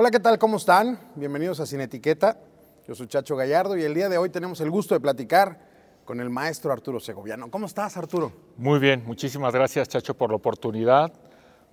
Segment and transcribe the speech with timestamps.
[0.00, 0.38] Hola, ¿qué tal?
[0.38, 0.96] ¿Cómo están?
[1.16, 2.38] Bienvenidos a Sin Etiqueta.
[2.86, 5.58] Yo soy Chacho Gallardo y el día de hoy tenemos el gusto de platicar
[6.04, 7.50] con el maestro Arturo Segoviano.
[7.50, 8.30] ¿Cómo estás, Arturo?
[8.58, 11.12] Muy bien, muchísimas gracias, Chacho, por la oportunidad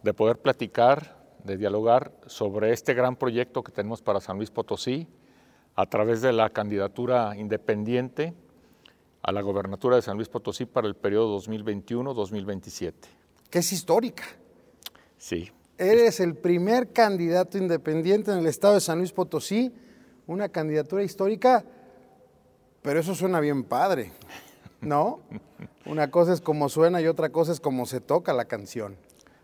[0.02, 5.08] de poder platicar, de dialogar sobre este gran proyecto que tenemos para San Luis Potosí
[5.76, 8.34] a través de la candidatura independiente
[9.22, 12.92] a la gobernatura de San Luis Potosí para el periodo 2021-2027.
[13.52, 14.24] Que es histórica.
[15.16, 15.52] Sí.
[15.78, 19.74] Eres el primer candidato independiente en el estado de San Luis Potosí,
[20.28, 21.66] una candidatura histórica,
[22.82, 24.12] pero eso suena bien padre,
[24.82, 25.20] ¿no?
[25.86, 28.96] Una cosa es como suena y otra cosa es como se toca la canción.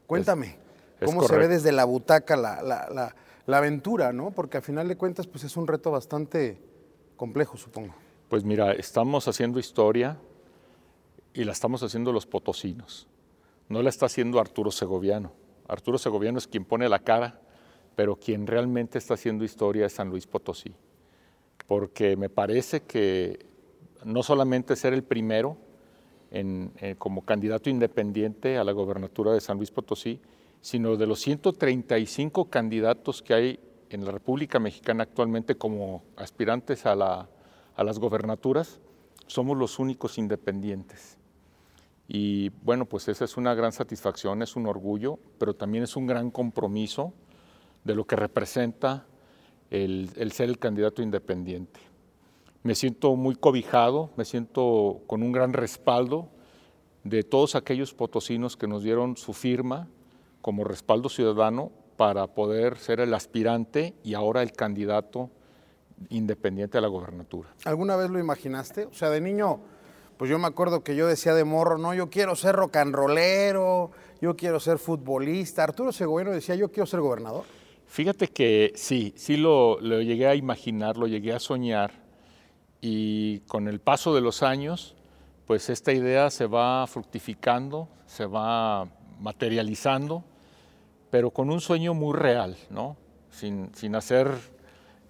[0.07, 0.57] Cuéntame,
[0.99, 3.15] es ¿cómo se ve desde la butaca la, la- la-
[3.47, 4.31] la aventura, ¿no?
[4.31, 6.61] Porque a final de cuentas, pues es un reto bastante
[7.17, 7.93] complejo, supongo.
[8.29, 10.17] Pues mira, estamos haciendo historia
[11.33, 13.07] y la estamos haciendo los potosinos.
[13.67, 15.33] No la está haciendo Arturo Segoviano.
[15.71, 17.39] Arturo Segoviano es quien pone la cara,
[17.95, 20.75] pero quien realmente está haciendo historia es San Luis Potosí.
[21.65, 23.45] Porque me parece que
[24.03, 25.55] no solamente ser el primero
[26.29, 30.19] en- eh, como candidato independiente a la gobernatura de San Luis Potosí,
[30.59, 36.93] sino de los 135 candidatos que hay en la República Mexicana actualmente como aspirantes a,
[37.75, 38.79] a las gobernaturas,
[39.27, 41.17] somos los únicos independientes.
[42.13, 46.07] Y bueno, pues esa es una gran satisfacción, es un orgullo, pero también es un
[46.07, 47.13] gran compromiso
[47.85, 49.05] de lo que representa
[49.69, 51.79] el, ser el candidato independiente.
[52.63, 56.27] Me siento muy cobijado, me siento con un gran respaldo
[57.05, 59.87] de todos aquellos potosinos que nos dieron su firma
[60.41, 65.29] como respaldo ciudadano para poder ser el aspirante y ahora el candidato
[66.09, 67.55] independiente a la gobernatura.
[67.63, 68.83] ¿Alguna vez lo imaginaste?
[68.83, 69.61] O sea, de niño,
[70.21, 73.89] pues yo me acuerdo que yo decía de morro, no, yo quiero ser rollero,
[74.21, 75.63] yo quiero ser futbolista.
[75.63, 77.43] Arturo Segoviano decía, yo quiero ser gobernador.
[77.87, 81.93] Fíjate que sí, sí lo, lo llegué a imaginar, lo llegué a soñar
[82.81, 84.95] y con el paso de los años,
[85.47, 88.87] pues esta idea se va fructificando, se va
[89.19, 90.23] materializando,
[91.09, 92.95] pero con un sueño muy real, ¿no?
[93.31, 94.29] Sin, sin hacer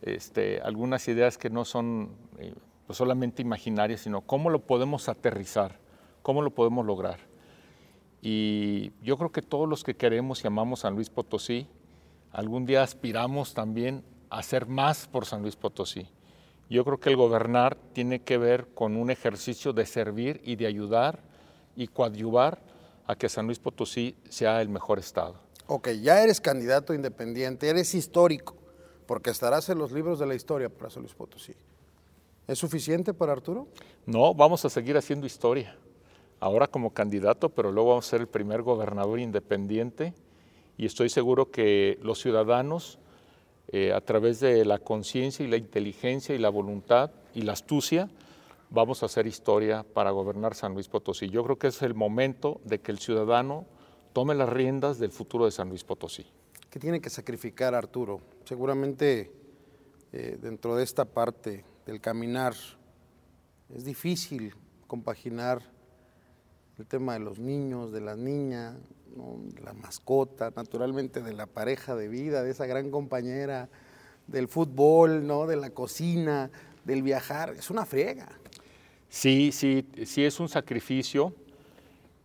[0.04, 2.54] este, algunas ideas que no son eh,
[2.92, 5.80] pues solamente imaginarias, sino cómo lo podemos aterrizar,
[6.22, 7.20] cómo lo podemos lograr.
[8.22, 11.70] Y yo creo que todos los que queremos y amamos San Luis Potosí,
[12.34, 16.10] algún día aspiramos también a hacer más por San Luis Potosí.
[16.70, 20.68] Yo creo que el gobernar tiene que ver con un ejercicio de servir y de
[20.68, 21.24] ayudar
[21.78, 22.60] y coadyuvar
[23.08, 25.36] a que San Luis Potosí sea el mejor estado.
[25.68, 28.58] Ok, ya eres candidato independiente, eres histórico,
[29.08, 31.56] porque estarás en los libros de la historia para San Luis Potosí.
[32.52, 33.70] ¿Es suficiente para Arturo?
[34.06, 35.78] No, vamos a seguir haciendo historia.
[36.42, 40.14] Ahora como candidato, pero luego vamos a ser el primer gobernador independiente
[40.78, 43.00] y estoy seguro que los ciudadanos,
[43.70, 48.10] eh, a través de la conciencia y la inteligencia y la voluntad y la astucia,
[48.70, 51.30] vamos a hacer historia para gobernar San Luis Potosí.
[51.30, 53.66] Yo creo que es el momento de que el ciudadano
[54.12, 56.26] tome las riendas del futuro de San Luis Potosí.
[56.70, 58.20] ¿Qué tiene que sacrificar Arturo?
[58.44, 59.32] Seguramente
[60.12, 62.54] eh, dentro de esta parte del caminar
[63.74, 64.54] es difícil
[64.88, 65.62] compaginar
[66.78, 68.76] el tema de los niños, de las niñas,
[69.16, 69.40] ¿no?
[69.54, 73.70] de la mascota, naturalmente de la pareja de vida, de esa gran compañera,
[74.28, 75.48] del fútbol, ¿no?
[75.48, 76.52] de la cocina,
[76.84, 77.52] del viajar.
[77.52, 78.30] Es una friega.
[79.10, 81.34] Sí, sí, sí es un sacrificio,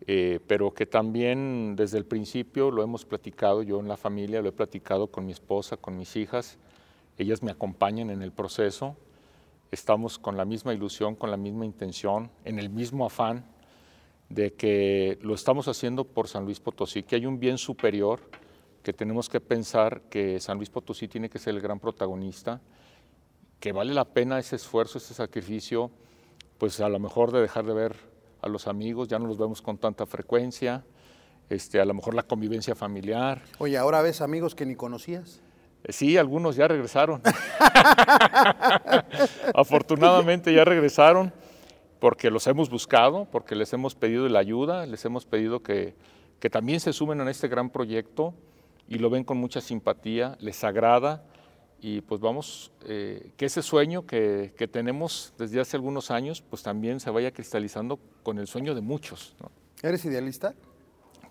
[0.05, 4.49] eh, pero que también desde el principio lo hemos platicado, yo en la familia lo
[4.49, 6.57] he platicado con mi esposa, con mis hijas,
[7.17, 8.95] ellas me acompañan en el proceso,
[9.71, 13.45] estamos con la misma ilusión, con la misma intención, en el mismo afán
[14.29, 18.19] de que lo estamos haciendo por San Luis Potosí, que hay un bien superior,
[18.83, 22.61] que tenemos que pensar que San Luis Potosí tiene que ser el gran protagonista,
[23.59, 25.91] que vale la pena ese esfuerzo, ese sacrificio,
[26.57, 27.95] pues a lo mejor de dejar de ver
[28.41, 30.85] a los amigos, ya no los vemos con tanta frecuencia,
[31.49, 33.41] este, a lo mejor la convivencia familiar.
[33.59, 35.41] Oye, ahora ves amigos que ni conocías.
[35.89, 37.21] Sí, algunos ya regresaron.
[39.53, 41.33] Afortunadamente ya regresaron
[41.99, 45.95] porque los hemos buscado, porque les hemos pedido la ayuda, les hemos pedido que,
[46.39, 48.33] que también se sumen a este gran proyecto
[48.87, 51.23] y lo ven con mucha simpatía, les agrada
[51.79, 56.63] y pues vamos, eh, que ese sueño que, que tenemos desde hace algunos años, pues
[56.63, 59.51] también se vaya cristalizando con el sueño de muchos, ¿no?
[59.83, 60.55] ¿Eres idealista?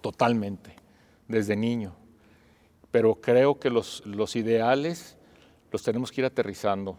[0.06, 0.70] totalmente,
[1.26, 1.96] desde niño.
[2.90, 5.16] Pero creo que los, los ideales
[5.72, 6.98] los tenemos que ir aterrizando.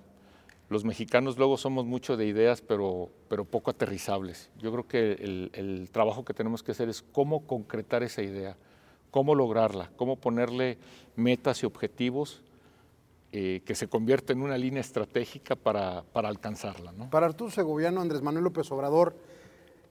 [0.69, 4.49] Los mexicanos luego somos mucho de ideas, pero, pero poco aterrizables.
[4.57, 8.57] Yo creo que el, el trabajo que tenemos que hacer es cómo concretar esa idea,
[9.09, 10.77] cómo lograrla, cómo ponerle
[11.15, 12.43] metas y objetivos
[13.33, 16.93] eh, que se convierte en una línea estratégica para, para alcanzarla.
[17.11, 19.15] Para Arturo Segoviano, Andrés Manuel López Obrador,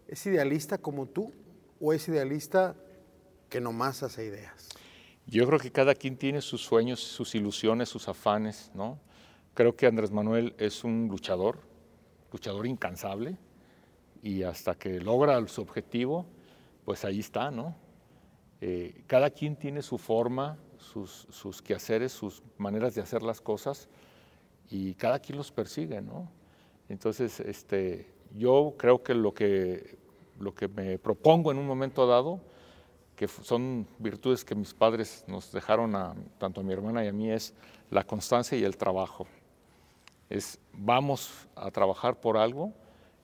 [0.09, 1.33] ¿es idealista como tú
[1.79, 2.75] o es idealista
[3.51, 4.71] que nomás hace ideas?
[5.29, 9.01] Yo creo que cada quien tiene sus sueños, sus ilusiones, sus afanes, ¿no?
[9.55, 11.59] Creo que Andrés Manuel es un luchador,
[12.31, 13.37] luchador incansable,
[14.23, 16.27] y hasta que logra su objetivo,
[16.85, 17.75] pues ahí está, ¿no?
[18.61, 23.89] Eh, cada quien tiene su forma, sus, sus, quehaceres, sus maneras de hacer las cosas,
[24.71, 26.31] y cada quien los persigue, ¿no?
[26.89, 28.07] Entonces, este,
[28.37, 29.99] yo creo que lo que,
[30.39, 32.41] lo que me propongo en un momento dado,
[33.17, 37.13] que son virtudes que mis padres nos dejaron a, tanto a mi hermana y a
[37.13, 37.55] mí, es
[37.91, 39.27] la constancia y el trabajo.
[40.29, 42.73] Es vamos a trabajar por algo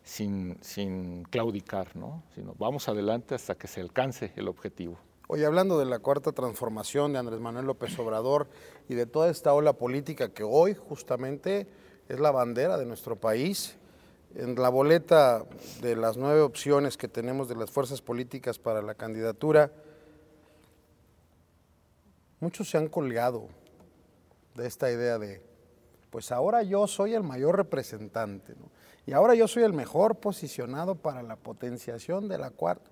[0.03, 2.23] sin, sin claudicar, ¿no?
[2.35, 4.99] sino vamos adelante hasta que se alcance el objetivo.
[5.29, 8.49] Hoy hablando de la cuarta transformación de Andrés Manuel López Obrador
[8.89, 11.67] y de toda esta ola política que hoy justamente
[12.09, 13.77] es la bandera de nuestro país,
[14.35, 15.45] en la boleta
[15.81, 19.73] de las nueve opciones que tenemos de las fuerzas políticas para la candidatura,
[22.43, 23.49] muchos se han colgado
[24.55, 25.41] de esta idea de,
[26.11, 28.69] pues ahora yo soy el mayor representante, ¿no?
[29.07, 32.91] y ahora yo soy el mejor posicionado para la potenciación de la cuarta.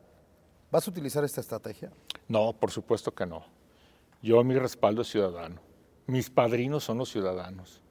[0.70, 1.90] ¿Vas a utilizar esta estrategia?
[2.28, 3.44] No, por supuesto que no.
[4.22, 5.60] Yo mi respaldo es ciudadano.
[6.06, 7.82] Mis padrinos son los ciudadanos.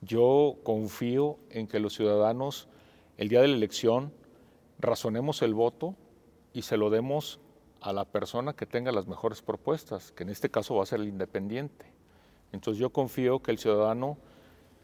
[0.00, 2.68] Yo confío en que los ciudadanos
[3.18, 4.12] el día de la elección
[4.78, 5.94] razonemos el voto
[6.54, 7.38] y se lo demos
[7.82, 11.00] a la persona que tenga las mejores propuestas, que en este caso va a ser
[11.00, 11.86] el independiente.
[12.52, 14.16] Entonces yo confío que el ciudadano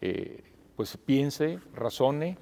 [0.01, 0.43] eh,
[0.77, 2.37] pues piense, razone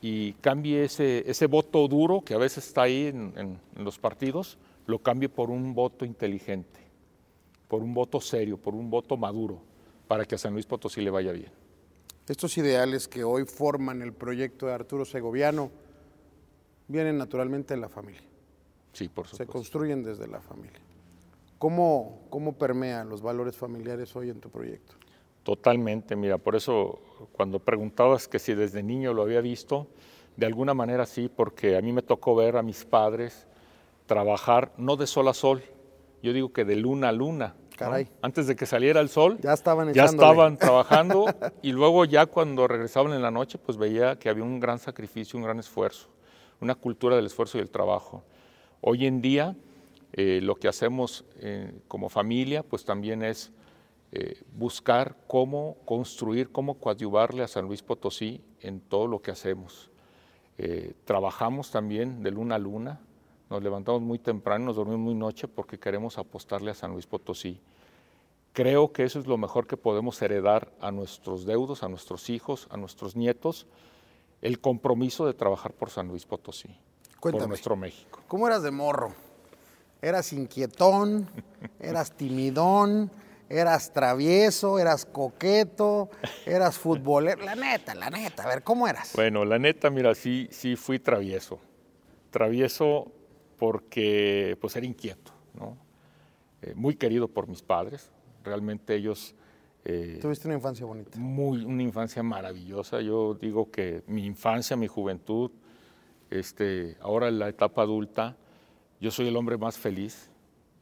[0.00, 4.58] y cambie ese, ese voto duro que a veces está ahí en, en los partidos,
[4.86, 6.80] lo cambie por un voto inteligente,
[7.68, 9.60] por un voto serio, por un voto maduro,
[10.08, 11.50] para que a San Luis Potosí le vaya bien.
[12.28, 15.70] Estos ideales que hoy forman el proyecto de Arturo Segoviano
[16.86, 18.29] vienen naturalmente de la familia.
[18.92, 19.52] Sí, por Se supuesto.
[19.52, 20.80] construyen desde la familia.
[21.58, 24.94] ¿Cómo, ¿Cómo permean los valores familiares hoy en tu proyecto?
[25.42, 27.00] Totalmente, mira, por eso
[27.32, 29.86] cuando preguntabas que si desde niño lo había visto,
[30.36, 33.46] de alguna manera sí, porque a mí me tocó ver a mis padres
[34.06, 35.62] trabajar no de sol a sol,
[36.22, 37.54] yo digo que de luna a luna.
[37.70, 37.76] ¿no?
[37.76, 38.08] Caray.
[38.20, 41.24] Antes de que saliera el sol, Ya estaban ya estaban trabajando
[41.62, 45.38] y luego ya cuando regresaban en la noche, pues veía que había un gran sacrificio,
[45.38, 46.08] un gran esfuerzo,
[46.60, 48.22] una cultura del esfuerzo y el trabajo.
[48.82, 49.56] Hoy en día,
[50.14, 53.52] eh, lo que hacemos eh, como familia, pues también es
[54.12, 59.90] eh, buscar cómo construir, cómo coadyuvarle a San Luis Potosí en todo lo que hacemos.
[61.06, 63.00] Trabajamos también de luna a luna,
[63.48, 67.58] nos levantamos muy temprano, nos dormimos muy noche porque queremos apostarle a San Luis Potosí.
[68.52, 72.68] Creo que eso es lo mejor que podemos heredar a nuestros deudos, a nuestros hijos,
[72.70, 73.66] a nuestros nietos,
[74.42, 76.76] el compromiso de trabajar por San Luis Potosí,
[77.20, 77.42] Cuéntame.
[77.42, 78.20] por nuestro México.
[78.28, 79.12] ¿Cómo eras de morro?
[80.02, 81.28] ¿Eras inquietón?
[81.78, 83.10] ¿Eras timidón?
[83.48, 84.78] ¿Eras travieso?
[84.78, 86.08] ¿Eras coqueto?
[86.46, 87.44] ¿Eras futbolero?
[87.44, 88.44] La neta, la neta.
[88.44, 89.12] A ver, ¿cómo eras?
[89.14, 91.58] Bueno, la neta, mira, sí, sí fui travieso.
[92.30, 93.10] Travieso
[93.58, 95.76] porque pues era inquieto, ¿no?
[96.62, 98.10] Eh, muy querido por mis padres.
[98.44, 99.34] Realmente ellos
[99.84, 101.18] eh, Tuviste una infancia bonita.
[101.18, 103.00] muy, una infancia maravillosa.
[103.00, 105.50] Yo digo que mi infancia, mi juventud,
[106.30, 108.36] este, ahora en la etapa adulta,
[109.00, 110.30] yo soy el hombre más feliz.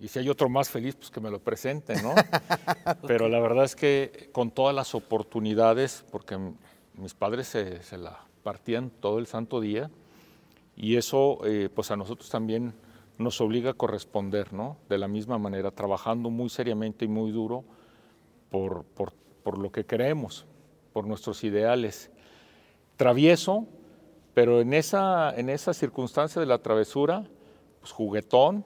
[0.01, 2.15] Y si hay otro más feliz, pues que me lo presente, ¿no?
[3.07, 6.39] Pero la verdad es que con todas las oportunidades, porque
[6.95, 9.91] mis padres se, se la partían todo el santo día,
[10.77, 12.73] y eso eh, pues a nosotros también
[13.19, 14.77] nos obliga a corresponder, ¿no?
[14.89, 17.65] De la misma manera, trabajando muy seriamente y muy duro
[18.49, 19.13] por, por,
[19.43, 20.47] por lo que queremos,
[20.93, 22.13] por nuestros ideales.
[22.97, 23.67] Travieso,
[24.39, 27.25] pero en esa, en esa circunstancia de la travesura,
[27.81, 28.65] pues juguetón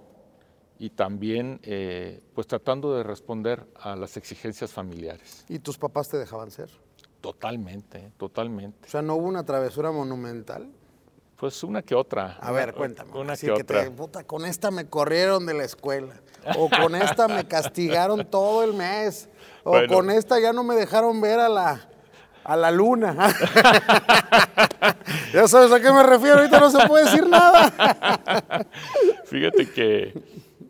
[0.78, 5.46] y también eh, pues tratando de responder a las exigencias familiares.
[5.48, 6.68] ¿Y tus papás te dejaban ser?
[7.22, 8.86] Totalmente, totalmente.
[8.86, 10.70] O sea, ¿no hubo una travesura monumental?
[11.38, 12.36] Pues una que otra.
[12.42, 13.18] A ver, cuéntame.
[13.18, 13.84] Una Así que, que otra.
[13.84, 16.20] te, puta, con esta me corrieron de la escuela.
[16.58, 19.30] O con esta me castigaron todo el mes.
[19.64, 19.90] O Bueno.
[19.90, 21.88] con esta ya no me dejaron ver a la,
[22.44, 23.14] a la luna.
[25.32, 27.72] ya sabes a qué me refiero, ahorita no se puede decir nada.
[29.24, 30.12] Fíjate que,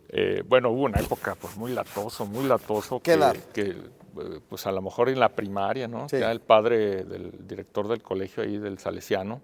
[0.09, 2.99] eh, bueno, hubo una época pues muy latoso, muy latoso.
[3.01, 3.37] ¿Qué que, edad?
[3.53, 6.09] que, eh, pues a lo mejor en la primaria, ¿no?
[6.09, 6.19] Sí.
[6.19, 9.41] Ya el padre del director del colegio ahí, del Salesiano,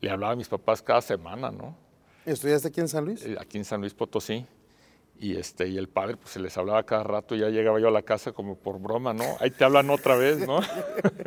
[0.00, 1.76] le hablaba a mis papás cada semana, ¿no?
[2.24, 3.24] ¿Estudiaste aquí en San Luis?
[3.24, 4.46] Eh, Aquí en San Luis Potosí.
[5.22, 7.90] Y, este, y el padre pues, se les hablaba cada rato, ya llegaba yo a
[7.90, 9.24] la casa como por broma, ¿no?
[9.40, 10.60] Ahí te hablan otra vez, ¿no?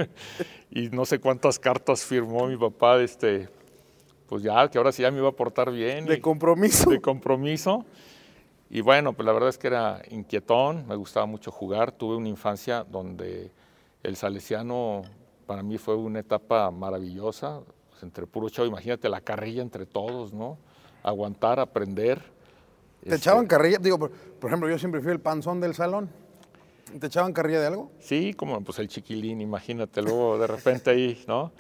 [0.71, 3.50] y no sé cuántas cartas firmó mi papá, este,
[4.27, 6.07] pues ya, que ahora sí ya me iba a portar bien.
[6.07, 6.89] De compromiso.
[6.89, 7.85] De compromiso.
[8.71, 12.29] Y bueno, pues la verdad es que era inquietón, me gustaba mucho jugar, tuve una
[12.29, 13.51] infancia donde
[14.01, 15.03] el salesiano
[15.45, 20.33] para mí fue una etapa maravillosa, pues, entre puro chavo, imagínate la carrilla entre todos,
[20.33, 20.57] ¿no?
[21.03, 22.33] Aguantar, aprender
[23.03, 23.77] ¿Te echaban este, carrilla?
[23.79, 24.12] Digo, por,
[24.45, 26.10] ejemplo, yo siempre fui el panzón del salón.
[27.00, 27.91] ¿Te echaban carrilla de algo?
[28.00, 31.51] Sí, como pues el chiquilín, imagínate, luego de repente ahí, ¿no?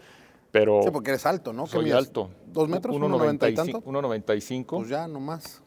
[0.51, 0.83] Pero...
[0.83, 1.65] Sí, porque eres alto, ¿no?
[1.65, 2.29] Soy alto.
[2.45, 2.95] ¿Dos metros?
[2.95, 3.81] ¿Uno noventa y tanto?
[3.81, 4.65] 1.95.
[4.67, 5.63] Pues ya, nomás.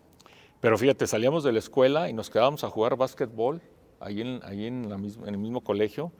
[0.61, 3.61] Pero fíjate, salíamos de la escuela y nos quedábamos a jugar básquetbol
[4.00, 6.12] ahí en, ahí en, la en el mismo colegio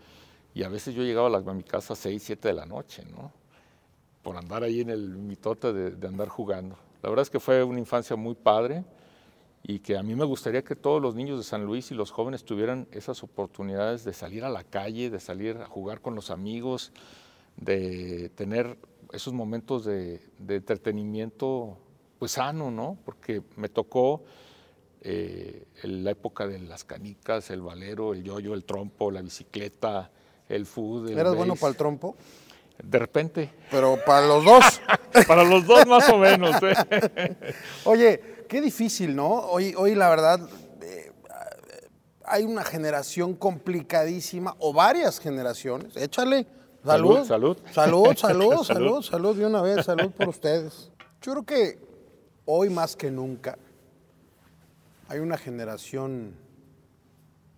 [0.53, 3.33] y a veces yo llegaba a, mi casa a 6, 7 de la noche, ¿no?
[4.23, 6.77] Por andar ahí en el mitote de, de andar jugando.
[7.03, 8.85] La verdad es que fue una infancia muy padre
[9.69, 12.13] y que a mí me gustaría que todos los niños de San Luis y los
[12.13, 16.31] jóvenes tuvieran esas oportunidades de salir a la calle, de salir a jugar con los
[16.31, 16.93] amigos,
[17.57, 18.79] de tener
[19.13, 21.79] esos momentos de, entretenimiento
[22.21, 22.97] pues sano, ¿no?
[23.05, 24.23] Porque me tocó
[25.01, 30.13] eh, la época de las canicas, el valero, el yoyo, el trompo, la bicicleta,
[30.49, 31.11] el food.
[31.11, 32.17] ¿Eras bueno para el trompo?
[32.81, 33.51] De repente.
[33.73, 34.81] Pero para los dos.
[35.27, 36.55] para los dos más o menos.
[36.63, 37.37] ¿eh?
[37.85, 39.29] Oye, qué difícil, ¿no?
[39.29, 40.41] Hoy, hoy la verdad,
[40.83, 41.13] eh,
[42.25, 45.97] hay una generación complicadísima, o varias generaciones.
[45.97, 46.47] Échale.
[46.85, 47.25] Salud.
[47.25, 47.59] Salud.
[47.73, 50.93] Salud, salud, salud, salud, de una vez, salud por ustedes.
[51.21, 51.79] Yo creo que
[52.45, 53.59] hoy más que nunca
[55.09, 56.37] hay una generación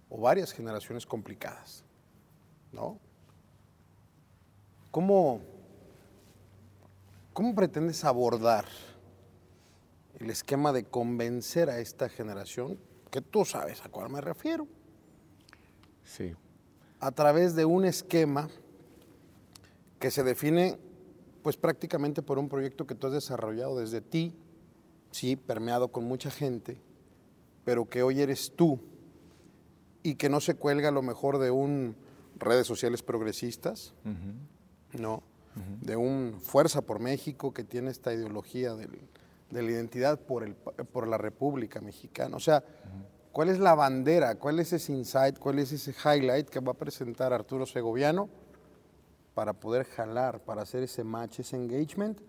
[0.09, 1.85] o varias generaciones complicadas,
[2.73, 2.99] ¿no?
[4.90, 5.40] ¿Cómo,
[7.35, 8.64] cómo pretendes abordar
[10.18, 12.78] el esquema de convencer a esta generación,
[13.10, 14.66] que tú sabes a cuál me refiero.
[16.04, 16.34] Sí.
[17.00, 18.48] A través de un esquema
[19.98, 20.78] que se define
[21.42, 24.34] pues prácticamente por un proyecto que tú has desarrollado desde ti,
[25.12, 26.80] sí, permeado con mucha gente,
[27.64, 28.80] pero que hoy eres tú
[30.02, 31.96] y que no se cuelga a lo mejor de un
[32.37, 33.94] redes sociales progresistas,
[34.98, 35.22] no,
[35.80, 38.98] de un Fuerza por México que tiene esta ideología del,
[39.50, 42.37] de la identidad por, el, por la República Mexicana.
[42.37, 42.62] O sea,
[43.33, 44.35] ¿cuál es la bandera?
[44.37, 45.38] ¿Cuál es ese insight?
[45.38, 48.28] ¿Cuál es ese highlight que va a presentar Arturo Segoviano
[49.35, 52.21] para poder jalar, para hacer ese match, ese engagement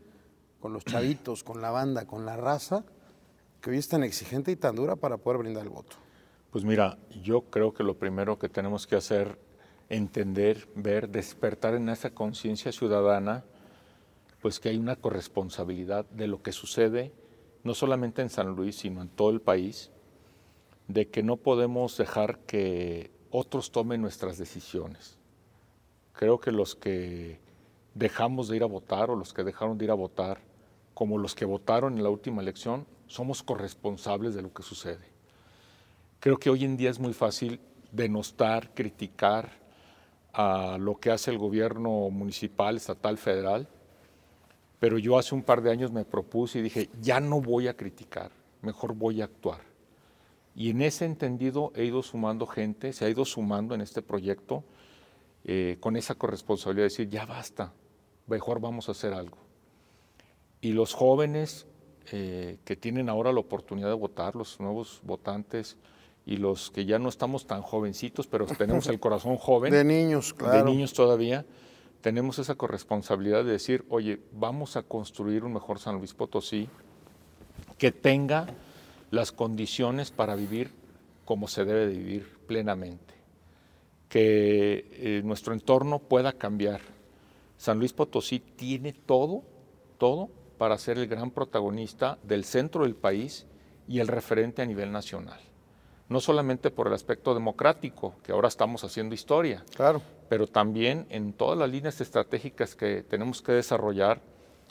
[0.60, 2.84] con los chavitos, con la banda, con la raza,
[3.62, 5.96] que hoy es tan exigente y tan dura para poder brindar el voto?
[6.52, 9.40] Pues mira, yo creo que lo primero que tenemos que hacer,
[9.88, 13.44] entender, ver, despertar en esa conciencia ciudadana,
[14.41, 17.13] pues que hay una corresponsabilidad de lo que sucede,
[17.63, 19.91] no solamente en San Luis, sino en todo el país,
[20.88, 25.17] de que no podemos dejar que otros tomen nuestras decisiones.
[26.13, 27.39] Creo que los que
[27.93, 30.41] dejamos de ir a votar o los que dejaron de ir a votar,
[30.93, 35.05] como los que votaron en la última elección, somos corresponsables de lo que sucede.
[36.19, 37.60] Creo que hoy en día es muy fácil
[37.91, 39.51] denostar, criticar
[40.34, 43.67] a lo que hace el gobierno municipal, estatal, federal,
[44.80, 47.76] pero yo hace un par de años me propuse y dije, ya no voy a
[47.76, 48.32] criticar,
[48.62, 49.62] mejor voy a actuar.
[50.56, 54.64] Y en ese entendido he ido sumando gente, se ha ido sumando en este proyecto
[55.44, 57.74] eh, con esa corresponsabilidad de decir, ya basta,
[58.28, 59.38] mejor vamos a hacer algo.
[60.62, 61.68] Y los jóvenes
[62.12, 65.78] eh, que tienen ahora la oportunidad de votar, los nuevos votantes
[66.26, 69.72] y los que ya no estamos tan jovencitos, pero tenemos el corazón joven.
[69.72, 70.58] De niños, claro.
[70.58, 71.46] De niños todavía
[72.01, 76.70] tenemos esa corresponsabilidad de decir, oye, vamos a construir un mejor San Luis Potosí
[77.77, 78.48] que tenga
[79.12, 80.72] las condiciones para vivir
[81.25, 83.13] como se debe de vivir plenamente,
[84.08, 86.82] que eh, nuestro entorno pueda cambiar.
[87.58, 89.44] San Luis Potosí tiene todo,
[89.98, 93.46] todo para ser el gran protagonista del centro del país
[93.88, 95.39] y el referente a nivel nacional.
[96.08, 101.34] No solamente por el aspecto democrático, que ahora estamos haciendo historia, claro pero también en
[101.34, 104.22] todas las líneas estratégicas que tenemos que desarrollar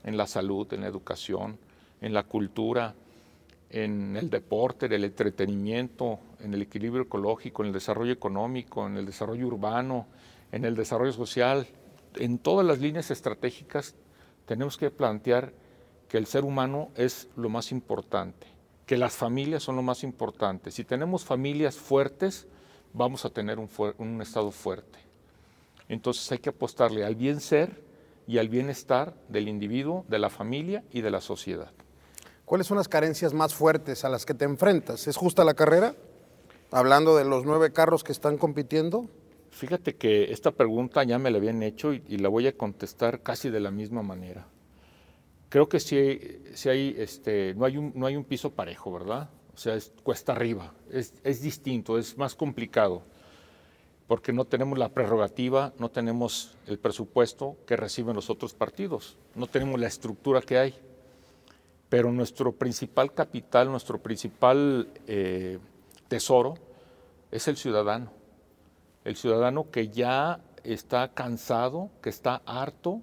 [0.05, 1.59] en la salud, en la educación,
[2.00, 2.95] en la cultura,
[3.71, 8.97] en el deporte, en el entretenimiento, en el equilibrio ecológico, en el desarrollo económico, en
[8.97, 10.07] el desarrollo urbano,
[10.53, 11.67] en el desarrollo social.
[12.15, 13.97] En todas las líneas estratégicas
[14.47, 15.53] tenemos que plantear
[16.09, 18.47] que el ser humano es lo más importante,
[18.87, 20.71] que las familias son lo más importante.
[20.71, 22.47] Si tenemos familias fuertes,
[22.95, 25.08] vamos a tener un, un Estado fuerte.
[25.88, 27.83] Entonces hay que apostarle al bien ser
[28.26, 31.73] y al bienestar del individuo, de la familia y de la sociedad.
[32.45, 35.07] ¿Cuáles son las carencias más fuertes a las que te enfrentas?
[35.07, 35.95] ¿Es justa la carrera?
[36.71, 39.09] Hablando de los nueve carros que están compitiendo.
[39.50, 43.50] Fíjate que esta pregunta ya me la habían hecho y, la voy a contestar casi
[43.50, 44.47] de la misma manera.
[45.49, 49.30] Creo que si, si hay, este, no, hay un, no hay un piso parejo, ¿verdad?
[49.54, 53.02] O sea, es cuesta arriba, es, es distinto, es más complicado,
[54.09, 59.47] porque no tenemos la prerrogativa, no tenemos el presupuesto que reciben los otros partidos, no
[59.47, 60.75] tenemos la estructura que hay.
[61.88, 65.59] Pero nuestro principal capital, nuestro principal eh,
[66.09, 66.55] tesoro
[67.31, 68.19] es el ciudadano
[69.09, 73.00] el ciudadano que ya está cansado, que está harto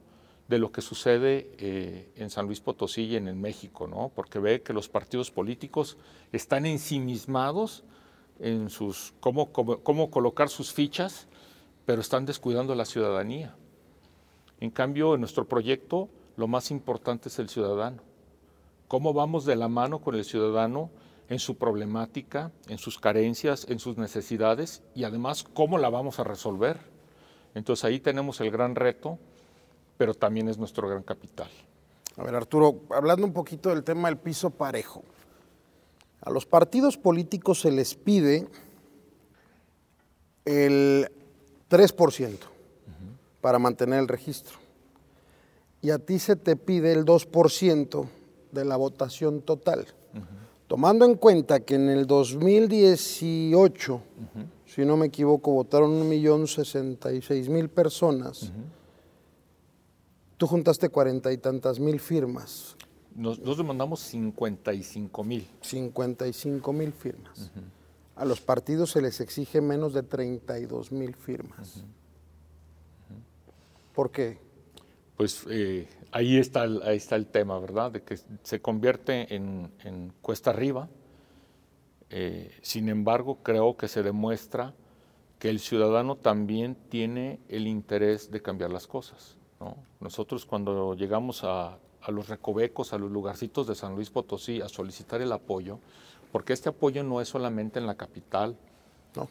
[0.47, 4.11] de lo que sucede eh, en San Luis Potosí y en el México, ¿no?
[4.13, 5.97] Porque ve que los partidos políticos
[6.31, 7.83] están ensimismados
[8.39, 11.27] en sus cómo, cómo, colocar sus fichas,
[11.85, 13.55] pero están descuidando a la ciudadanía.
[14.59, 18.01] En cambio, en nuestro proyecto, lo más importante es el ciudadano.
[18.87, 20.89] ¿Cómo vamos de la mano con el ciudadano
[21.29, 26.23] en su problemática, en sus carencias, en sus necesidades y además cómo la vamos a
[26.23, 26.79] resolver.
[27.53, 29.17] Entonces ahí tenemos el gran reto,
[29.97, 31.49] pero también es nuestro gran capital.
[32.17, 35.03] A ver, Arturo, hablando un poquito del tema del piso parejo.
[36.25, 38.47] A los partidos políticos se les pide
[40.43, 41.09] el
[41.69, 42.37] 3%
[43.41, 44.57] para mantener el registro.
[45.81, 48.07] Y a ti se te pide el 2%
[48.51, 49.85] de la votación total.
[50.67, 54.01] Tomando en cuenta que en el 2018,
[54.65, 58.51] si no me equivoco, votaron 1.066.000 personas,
[60.37, 62.75] tú juntaste cuarenta y tantas mil firmas.
[63.15, 65.47] Nosotros mandamos 55 mil.
[65.61, 67.51] 55 mil firmas.
[68.15, 71.85] A los partidos se les exige menos de 32 mil firmas.
[73.93, 74.37] ¿Por qué?
[75.15, 77.91] Pues eh, ahí, está el, ahí está el tema, ¿verdad?
[77.91, 80.89] De que se convierte en, cuesta arriba.
[82.09, 84.73] Eh, sin embargo, creo que se demuestra
[85.39, 89.37] que el ciudadano también tiene el interés de cambiar las cosas.
[89.99, 91.79] Nosotros cuando llegamos a,
[92.11, 95.79] los recovecos, a los lugarcitos de San Luis Potosí a solicitar el apoyo,
[96.31, 98.57] porque este apoyo no es solamente en la capital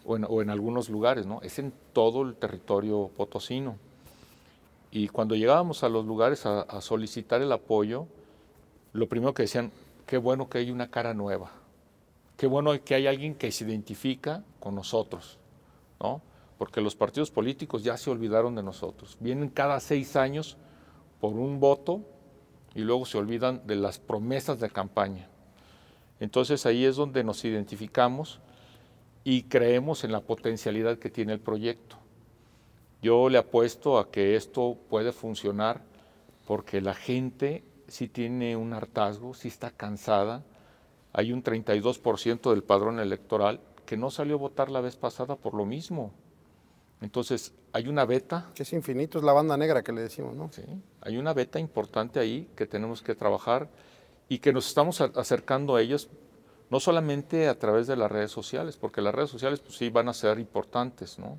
[0.05, 1.41] o, en, o, en, algunos lugares, ¿no?
[1.43, 3.77] es en todo el territorio potosino.
[4.91, 8.07] Y cuando llegábamos a los lugares a, solicitar el apoyo,
[8.93, 9.73] lo primero que decían,
[10.07, 11.51] qué bueno que hay una cara nueva,
[12.37, 15.41] qué bueno que hay alguien que se identifica con nosotros,
[16.01, 16.23] ¿no?
[16.59, 19.17] Porque los partidos políticos ya se olvidaron de nosotros.
[19.19, 20.57] Vienen cada seis años
[21.21, 22.03] por un voto
[22.75, 25.29] y luego se olvidan de las promesas de campaña.
[26.21, 28.41] Entonces ahí es donde nos identificamos
[29.25, 31.97] y creemos en la potencialidad que tiene el proyecto.
[33.03, 35.83] Yo le apuesto a que esto puede funcionar
[36.47, 40.43] porque la gente sí tiene un hartazgo, sí está cansada.
[41.13, 45.55] Hay un 32% del padrón electoral que no salió a votar la vez pasada por
[45.55, 46.13] lo mismo.
[47.05, 48.51] Entonces, hay una beta.
[48.55, 50.51] Que es infinito, es la banda negra que le decimos, ¿no?
[50.53, 50.63] Sí,
[51.01, 53.69] hay una beta importante ahí que tenemos que trabajar
[54.29, 56.09] y que nos estamos acercando a ellos
[56.71, 60.09] no solamente a través de las redes sociales, porque las redes sociales pues sí van
[60.09, 61.39] a ser importantes, ¿no?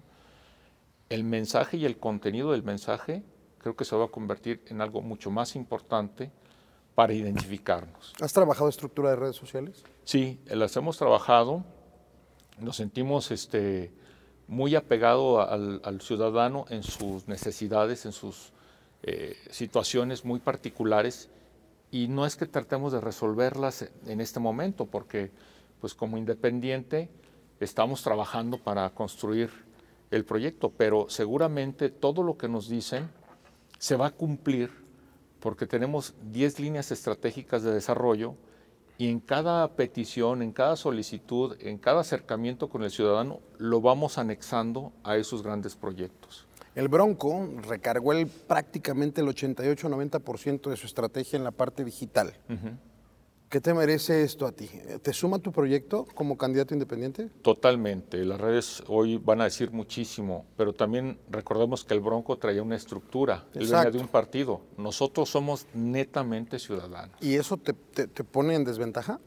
[1.09, 3.23] el mensaje y el contenido del mensaje
[3.59, 6.31] creo que se va a convertir en algo mucho más importante
[6.93, 8.13] para identificarnos.
[8.21, 9.83] ¿Has trabajado estructura de redes sociales?
[10.03, 11.63] Sí, las hemos trabajado,
[12.59, 13.91] nos sentimos este,
[14.47, 18.51] muy apegados al, ciudadano en sus necesidades, en sus
[19.03, 21.29] eh, situaciones muy particulares
[21.91, 25.31] y no es que tratemos de resolverlas en este momento, porque
[25.79, 27.09] pues como independiente
[27.59, 29.49] estamos trabajando para construir
[30.11, 33.09] el proyecto, pero seguramente todo lo que nos dicen
[33.79, 34.71] se va a cumplir
[35.39, 38.35] porque tenemos 10 líneas estratégicas de desarrollo
[38.97, 44.17] y en cada petición, en cada solicitud, en cada acercamiento con el ciudadano, lo vamos
[44.17, 46.45] anexando a esos grandes proyectos.
[46.75, 52.33] El Bronco recargó el, prácticamente el 88-90% de su estrategia en la parte digital.
[53.49, 54.69] ¿Qué te merece esto a ti?
[55.01, 57.29] ¿Te suma tu proyecto como candidato independiente?
[57.41, 58.23] Totalmente.
[58.25, 62.75] Las redes hoy van a decir muchísimo, pero también recordemos que el Bronco traía una
[62.75, 63.45] estructura.
[63.53, 64.61] Él venía de un partido.
[64.77, 67.15] Nosotros somos netamente ciudadanos.
[67.21, 67.73] ¿Y eso te,
[68.23, 69.19] pone en desventaja?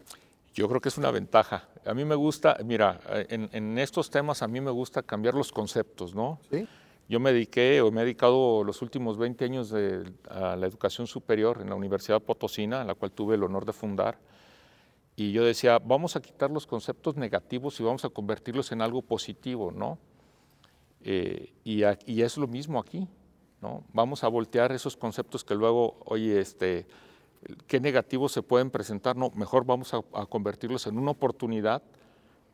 [0.53, 1.69] Yo creo que es una ventaja.
[1.87, 5.53] A mí me gusta, mira, en, en estos temas a mí me gusta cambiar los
[5.53, 6.41] conceptos, ¿no?
[6.51, 6.67] Sí.
[7.09, 11.61] Yo me dediqué o me he dedicado los últimos 20 años a la educación superior
[11.63, 14.19] en la Universidad Potosina, a la cual tuve el honor de fundar.
[15.17, 19.03] Y yo decía, vamos a quitar los conceptos negativos y vamos a convertirlos en algo
[19.03, 19.99] positivo, ¿no?
[21.03, 21.83] Eh, y,
[22.23, 23.09] es lo mismo aquí,
[23.63, 23.83] ¿no?
[23.93, 26.87] Vamos a voltear esos conceptos que luego, oye, este,
[27.67, 31.83] qué negativos se pueden presentar, no, mejor vamos a, convertirlos en una oportunidad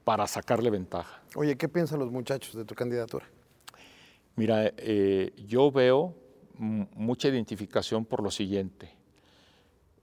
[0.05, 1.23] para sacarle ventaja.
[1.35, 3.27] Oye, ¿qué piensan los muchachos de tu candidatura?
[4.37, 6.15] Mira, eh, yo veo
[6.59, 8.95] mucha identificación por lo siguiente.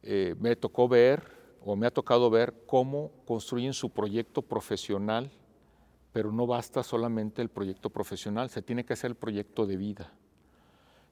[0.03, 1.23] Eh, me tocó ver
[1.63, 5.31] o me ha tocado ver cómo construyen su proyecto profesional,
[6.13, 10.11] pero no basta solamente el proyecto profesional, se tiene que hacer el proyecto de vida.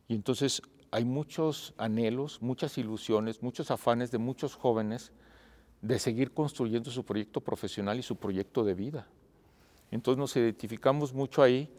[0.07, 5.11] Y entonces hay muchos anhelos, muchas ilusiones, muchos afanes de muchos jóvenes
[5.81, 9.07] de seguir construyendo su proyecto profesional y su proyecto de vida.
[9.91, 11.69] Entonces nos identificamos mucho ahí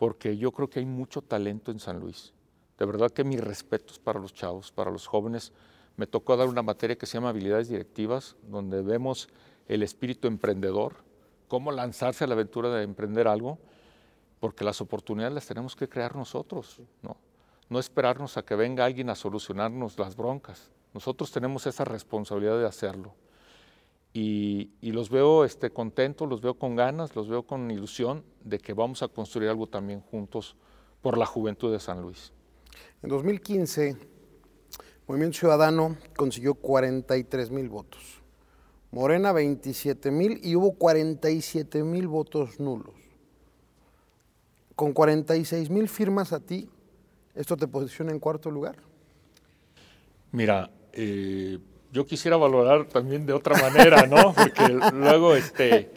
[0.00, 2.32] porque yo creo que hay mucho talento en San Luis.
[2.78, 5.52] De verdad que mis respetos para los chavos, para los jóvenes.
[5.98, 9.28] Me tocó dar una materia que se llama habilidades directivas, donde vemos
[9.68, 11.04] el espíritu emprendedor,
[11.48, 13.58] cómo lanzarse a la aventura de emprender algo,
[14.40, 17.18] porque las oportunidades las tenemos que crear nosotros, ¿no?
[17.68, 20.70] no esperarnos a que venga alguien a solucionarnos las broncas.
[20.94, 23.12] Nosotros tenemos esa responsabilidad de hacerlo.
[24.12, 28.72] Y, los veo este, contentos, los veo con ganas, los veo con ilusión de que
[28.72, 30.56] vamos a construir algo también juntos
[31.00, 32.32] por la juventud de San Luis.
[33.02, 33.96] En 2015,
[35.06, 38.20] Movimiento Ciudadano consiguió 43 mil votos.
[38.90, 42.94] Morena 27 mil y hubo 47 mil votos nulos.
[44.74, 46.68] Con 46 mil firmas a ti,
[47.34, 48.76] ¿Esto te posiciona en cuarto lugar?
[50.32, 51.58] Mira, eh,
[51.92, 54.32] yo quisiera valorar también de otra manera, ¿no?
[54.34, 55.90] Porque luego, este...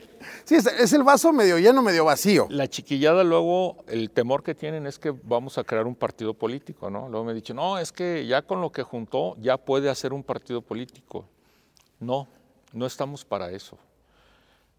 [0.46, 2.48] Sí, es, el vaso medio lleno, medio vacío.
[2.50, 6.90] La chiquillada luego, el temor que tienen es que vamos a crear un partido político,
[6.90, 7.08] ¿no?
[7.08, 10.12] Luego me he dicho, no, es que ya con lo que juntó ya puede hacer
[10.12, 11.26] un partido político.
[12.00, 12.28] No,
[12.74, 13.78] no estamos para eso.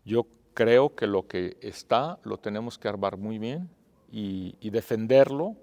[0.05, 3.70] Yo creo que lo que está lo tenemos que armar muy bien
[4.12, 5.57] y, y defenderlo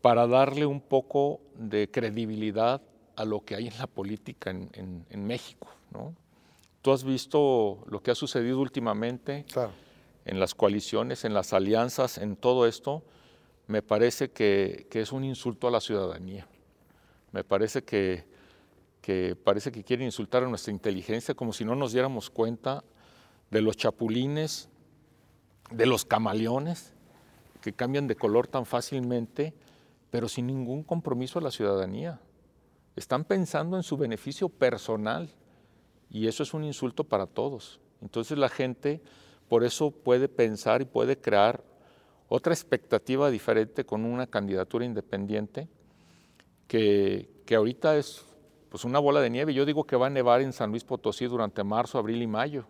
[0.00, 2.80] para darle un poco de credibilidad
[3.16, 5.68] a lo que hay en la política en, México.
[5.92, 6.14] ¿no?
[6.80, 9.44] Tú has visto lo que ha sucedido últimamente
[10.24, 13.02] en las coaliciones, en las alianzas, en todo esto.
[13.66, 16.46] Me parece que, es un insulto a la ciudadanía.
[17.32, 18.24] Me parece que,
[19.00, 22.84] que parece que quieren insultar a nuestra inteligencia como si no nos diéramos cuenta
[23.50, 24.68] de los chapulines,
[25.70, 26.92] de los camaleones
[27.60, 29.54] que cambian de color tan fácilmente
[30.12, 32.20] pero sin ningún compromiso a la ciudadanía.
[32.96, 35.30] Están pensando en su beneficio personal
[36.10, 37.80] y eso es un insulto para todos.
[38.02, 39.00] Entonces la gente
[39.48, 41.62] por eso puede pensar y puede crear
[42.28, 45.68] otra expectativa diferente con una candidatura independiente
[46.66, 48.24] que, ahorita es
[48.70, 49.52] pues una bola de nieve.
[49.52, 52.64] Yo digo que va a nevar en San Luis Potosí durante marzo, abril y mayo.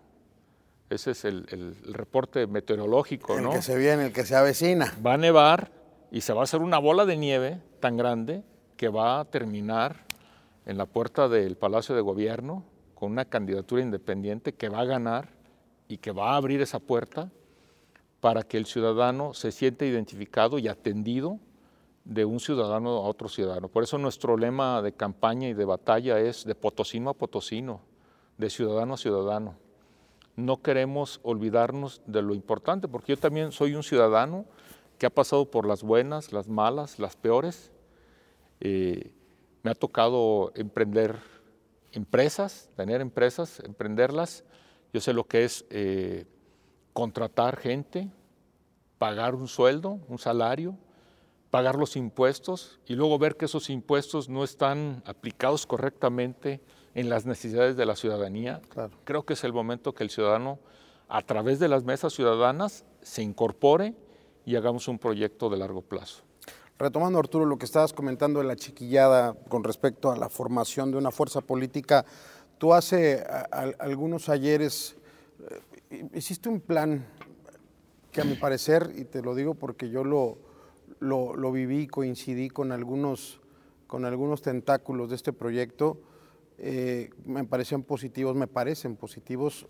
[0.91, 1.47] Ese es el,
[1.85, 4.93] reporte meteorológico, el que se viene, el que se avecina.
[5.05, 5.71] Va a nevar
[6.11, 8.43] y se va a hacer una bola de nieve tan grande
[8.77, 10.05] que va a terminar
[10.66, 15.31] en la puerta del Palacio de Gobierno con una candidatura independiente que va a ganar
[15.88, 17.31] y que va a abrir esa puerta
[18.20, 21.40] para que el ciudadano se siente identificado y atendido
[22.05, 23.68] de un ciudadano a otro ciudadano.
[23.68, 27.81] Por eso nuestro lema de campaña y de batalla es de potosino a potosino,
[28.38, 29.57] de ciudadano a ciudadano.
[30.37, 34.46] No queremos olvidarnos de lo importante, porque yo también soy un ciudadano
[34.98, 37.72] que ha pasado por las buenas, las malas, las peores.
[38.61, 39.11] Eh,
[39.62, 41.18] me ha tocado emprender
[41.92, 44.44] empresas, tener empresas, emprenderlas.
[44.92, 46.27] Yo sé lo que es eh,
[46.92, 48.11] contratar gente,
[48.98, 50.77] pagar un sueldo, un salario,
[51.51, 56.61] pagar los impuestos y luego ver que esos impuestos no están aplicados correctamente
[56.94, 58.61] en las necesidades de la ciudadanía.
[59.05, 60.59] Creo que es el momento que el ciudadano,
[61.09, 63.94] a través de las mesas ciudadanas, se incorpore
[64.44, 66.22] y hagamos un proyecto de largo plazo.
[66.83, 70.97] Retomando, Arturo, lo que estabas comentando en la chiquillada con respecto a la formación de
[70.97, 72.05] una fuerza política,
[72.59, 73.23] tú hace
[73.79, 74.97] algunos ayeres
[75.90, 77.07] eh, hiciste un plan
[78.11, 80.38] que a mi parecer, y te lo digo porque yo lo,
[80.99, 83.40] lo, viví, coincidí con algunos,
[83.87, 86.01] con algunos tentáculos de este proyecto,
[86.59, 89.68] eh, me parecían positivos, me parecen positivos.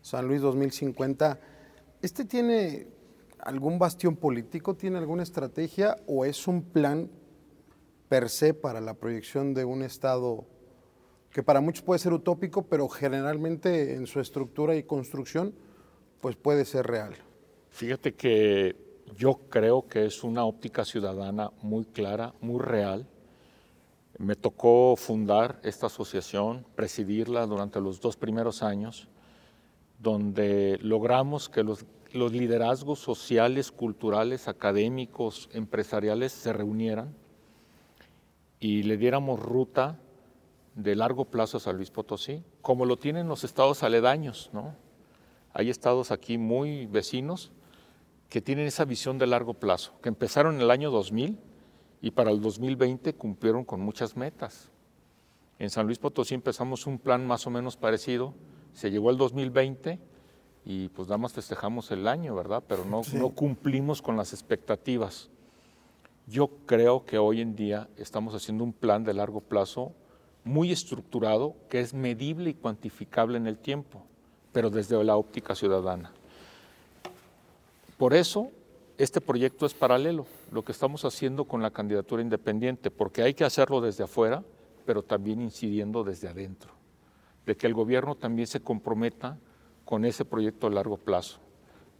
[0.00, 1.38] San Luis 2050,
[2.00, 2.95] este tiene
[3.38, 4.74] algún bastión político?
[4.74, 7.10] ¿Tiene alguna estrategia o es un plan
[8.08, 10.46] per se para la proyección de un Estado
[11.30, 15.54] que para muchos puede ser utópico, pero generalmente en su estructura y construcción
[16.20, 17.14] pues puede ser real?
[17.68, 18.74] Fíjate que
[19.16, 23.06] yo creo que es una óptica ciudadana muy clara, muy real.
[24.18, 29.08] Me tocó fundar esta asociación, presidirla durante los dos primeros años,
[29.98, 37.14] donde logramos que los los liderazgos sociales, culturales, académicos, empresariales se reunieran
[38.60, 39.98] y le diéramos ruta
[40.74, 44.50] de largo plazo a San Luis Potosí, como lo tienen los estados aledaños.
[45.52, 47.50] Hay estados aquí muy vecinos
[48.28, 51.38] que tienen esa visión de largo plazo, que empezaron en el año 2000
[52.02, 54.70] y para el 2020 cumplieron con muchas metas.
[55.58, 58.34] En San Luis Potosí empezamos un plan más o menos parecido,
[58.74, 59.98] se llegó al 2020
[60.68, 62.60] y pues nada más festejamos el año, ¿verdad?
[62.66, 65.30] Pero no, no cumplimos con las expectativas.
[66.26, 69.92] Yo creo que hoy en día estamos haciendo un plan de largo plazo
[70.42, 74.02] muy estructurado que es medible y cuantificable en el tiempo,
[74.50, 76.10] pero desde la óptica ciudadana.
[77.96, 78.50] Por eso,
[78.98, 83.44] este proyecto es paralelo, lo que estamos haciendo con la candidatura independiente, porque hay que
[83.44, 84.42] hacerlo desde afuera,
[84.84, 86.72] pero también incidiendo desde adentro,
[87.46, 89.38] de que el gobierno también se comprometa
[89.86, 91.38] con ese proyecto a largo plazo,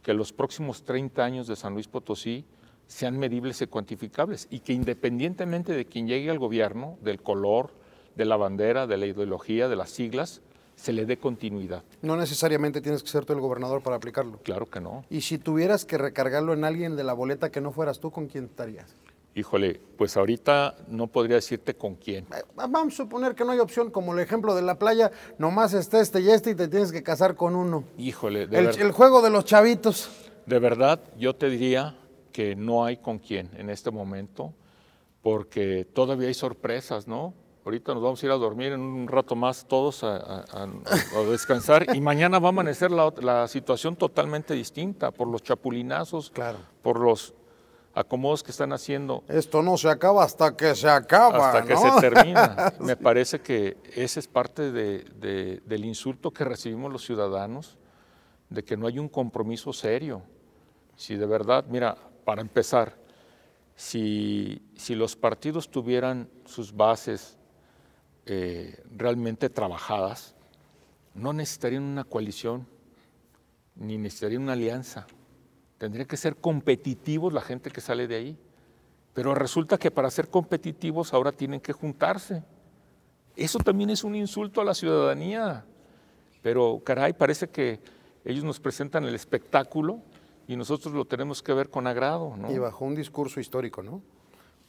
[0.03, 2.45] que los próximos 30 años de San Luis Potosí
[2.85, 7.71] sean medibles y cuantificables y que independientemente de quien llegue al gobierno, del color,
[8.15, 10.41] de la bandera, de la ideología, de las siglas,
[10.75, 11.83] se le dé continuidad.
[12.01, 14.39] No necesariamente tienes que ser tú el gobernador para aplicarlo.
[14.43, 15.05] Claro que no.
[15.09, 18.27] Y si tuvieras que recargarlo en alguien de la boleta que no fueras tú, ¿con
[18.27, 18.95] quién estarías?
[19.37, 22.25] Híjole, pues ahorita no podría decirte con quién.
[22.35, 25.75] Eh, vamos a suponer que no hay opción, como el ejemplo de la playa, nomás
[25.75, 27.83] está este y este y te tienes que casar con uno.
[27.99, 30.09] Híjole, de el, el juego de los chavitos.
[30.47, 31.95] De verdad, yo te diría
[32.31, 34.55] que no hay con quién en este momento,
[35.21, 37.35] porque todavía hay sorpresas, ¿no?
[37.63, 40.45] Ahorita nos vamos a ir a dormir en un rato más todos a,
[41.29, 46.57] descansar y mañana va a amanecer la, la, situación totalmente distinta por los chapulinazos, claro.
[46.81, 47.35] por los
[47.97, 49.23] acomodos que están haciendo.
[49.27, 51.49] Esto no se acaba hasta que se acaba.
[51.49, 52.73] Hasta que se termina.
[52.79, 57.79] Me parece que ese es parte de, del insulto que recibimos los ciudadanos,
[58.49, 60.21] de que no hay un compromiso serio.
[60.95, 62.95] Si de verdad, mira, para empezar,
[63.75, 67.35] si, si los partidos tuvieran sus bases
[68.27, 70.35] eh, realmente trabajadas,
[71.15, 72.67] no necesitarían una coalición,
[73.75, 75.07] ni necesitarían una alianza.
[75.77, 78.37] Tendría que ser competitivos la gente que sale de ahí.
[79.13, 82.43] Pero resulta que para ser competitivos ahora tienen que juntarse.
[83.35, 85.65] Eso también es un insulto a la ciudadanía.
[86.41, 87.79] Pero caray, parece que
[88.25, 90.01] ellos nos presentan el espectáculo
[90.47, 92.35] y nosotros lo tenemos que ver con agrado.
[92.49, 94.01] Y bajo un discurso histórico, ¿no?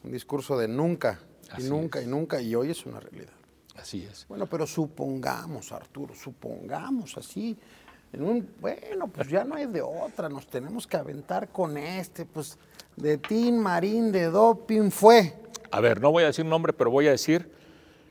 [0.05, 1.21] Un discurso de nunca,
[1.59, 3.33] y nunca, y nunca, y hoy es una realidad.
[3.77, 4.27] Así es.
[4.29, 7.57] Bueno, pero supongamos, Arturo, supongamos así.
[8.13, 12.25] En un, bueno, pues ya no hay de otra, nos tenemos que aventar con este,
[12.25, 12.59] pues
[12.97, 15.35] de Tin Marín, de Doping fue.
[15.71, 17.53] A ver, no voy a decir nombre, pero voy a decir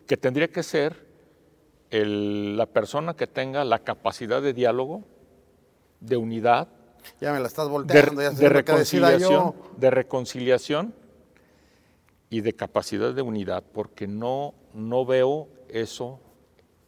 [0.05, 1.07] que tendría que ser
[1.89, 5.03] la persona que tenga la capacidad de diálogo,
[5.99, 6.67] de unidad.
[7.21, 10.93] Ya me la estás volteando, de, de reconciliación, de reconciliación
[12.29, 16.19] y de capacidad de unidad, porque no, no veo eso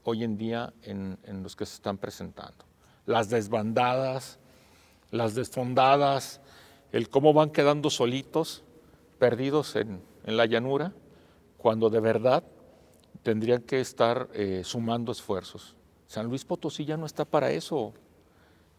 [0.03, 2.65] hoy en día en, los que se están presentando.
[3.09, 4.37] Las desbandadas,
[5.09, 6.41] las desfondadas,
[6.91, 8.63] el cómo van quedando solitos,
[9.17, 10.93] perdidos en, la llanura,
[11.57, 12.43] cuando de verdad
[13.23, 15.75] tendrían que estar eh, sumando esfuerzos.
[16.05, 17.95] San Luis Potosí ya no está para eso.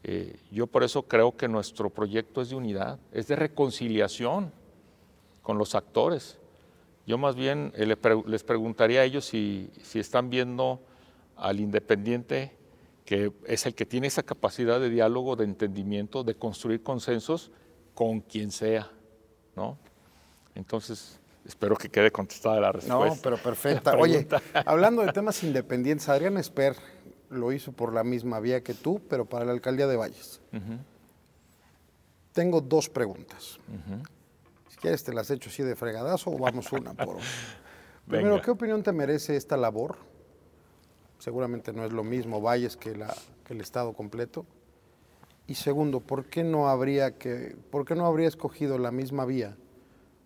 [0.04, 4.52] Eh, yo por eso creo que nuestro proyecto es de unidad, es de reconciliación
[5.42, 6.38] con los actores.
[7.04, 10.78] Yo más bien eh, les preguntaría a ellos si, están viendo
[11.36, 12.59] al independiente,
[13.10, 17.50] que es el que tiene esa capacidad de diálogo, de entendimiento, de construir consensos
[17.92, 18.88] con quien sea,
[19.56, 19.76] ¿no?
[20.54, 23.16] Entonces, espero que quede contestada la respuesta.
[23.16, 23.96] No, pero perfecta.
[23.96, 24.28] Oye,
[24.64, 26.76] hablando de temas independientes, Adrián Esper
[27.30, 30.40] lo hizo por la misma vía que tú, pero para la alcaldía de Valles.
[32.32, 33.58] Tengo dos preguntas.
[34.80, 37.26] ¿Quieres te las hecho así de fregadazo o vamos una por una?
[38.06, 40.09] Primero, ¿qué opinión te merece esta labor?
[41.20, 44.46] Seguramente no es lo mismo Valles que, la, que el Estado completo.
[45.46, 49.56] Y segundo, ¿por qué no habría que, por qué no habría escogido la misma vía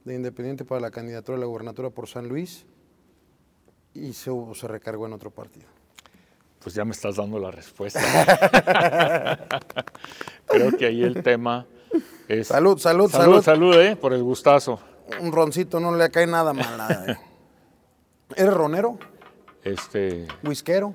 [0.04, 2.64] de Independiente para la candidatura a la gubernatura por San Luis
[3.92, 5.66] y se, se recargó en otro partido?
[6.62, 8.00] Pues ya me estás dando la respuesta.
[10.46, 11.66] Creo que ahí el tema
[12.44, 13.42] salud, salud, salud.
[13.42, 14.78] Salud, eh, por el gustazo.
[15.20, 17.18] Un roncito no le cae nada mal.
[18.37, 18.98] ¿Eres ronero?
[19.64, 20.27] Este.
[20.42, 20.94] ¿Whiskero?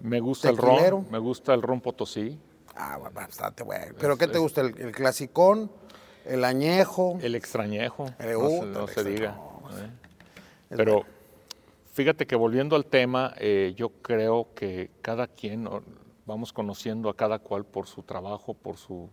[0.00, 1.06] Me gusta el ron.
[1.10, 2.38] Me gusta el ron potosí.
[2.76, 3.94] Ah, bastante bueno.
[3.98, 4.60] ¿Pero qué te gusta?
[4.60, 5.70] ¿El, el clasicón?
[6.24, 7.18] ¿El añejo?
[7.22, 8.06] El extrañejo.
[8.18, 9.38] no, se, diga.
[9.78, 9.90] Eh.
[10.76, 11.04] Pero
[11.92, 15.68] fíjate que volviendo al tema, eh, yo creo que cada quien,
[16.26, 19.10] vamos conociendo a cada cual por su trabajo, por su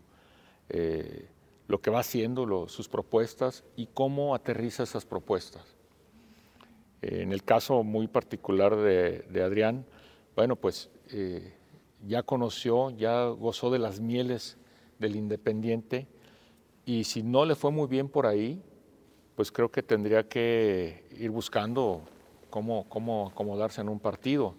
[1.68, 5.81] lo que va haciendo, sus propuestas y cómo aterriza esas propuestas.
[7.02, 9.86] En el caso muy particular de, Adrián,
[10.36, 11.54] bueno, pues eh,
[12.08, 14.58] ya conoció, ya gozó de las mieles
[15.00, 16.08] del Independiente
[16.86, 18.62] y si no le fue muy bien por ahí,
[19.36, 22.04] pues creo que tendría que ir buscando
[22.50, 24.56] cómo, cómo acomodarse en un partido.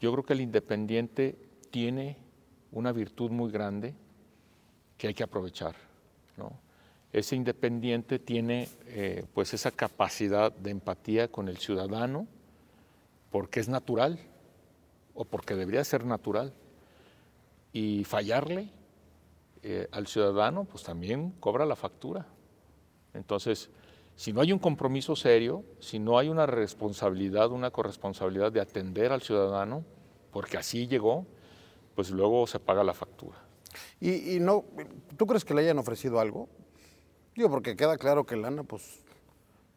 [0.00, 1.36] Yo creo que el Independiente
[1.70, 2.16] tiene
[2.72, 3.94] una virtud muy grande
[4.98, 5.74] que hay que aprovechar.
[7.16, 12.26] Ese independiente tiene eh, pues esa capacidad de empatía con el ciudadano
[13.30, 14.18] porque es natural
[15.14, 16.52] o porque debería ser natural.
[17.72, 18.68] Y fallarle
[19.62, 22.26] eh, al ciudadano pues también cobra la factura.
[23.14, 23.70] Entonces,
[24.14, 29.10] si no hay un compromiso serio, si no hay una responsabilidad, una corresponsabilidad de atender
[29.10, 29.86] al ciudadano,
[30.32, 31.24] porque así llegó,
[31.94, 33.38] pues luego se paga la factura.
[34.02, 34.66] Y, no,
[35.16, 36.50] ¿tú crees que le hayan ofrecido algo?
[37.36, 39.02] Digo, porque queda claro que Lana, pues,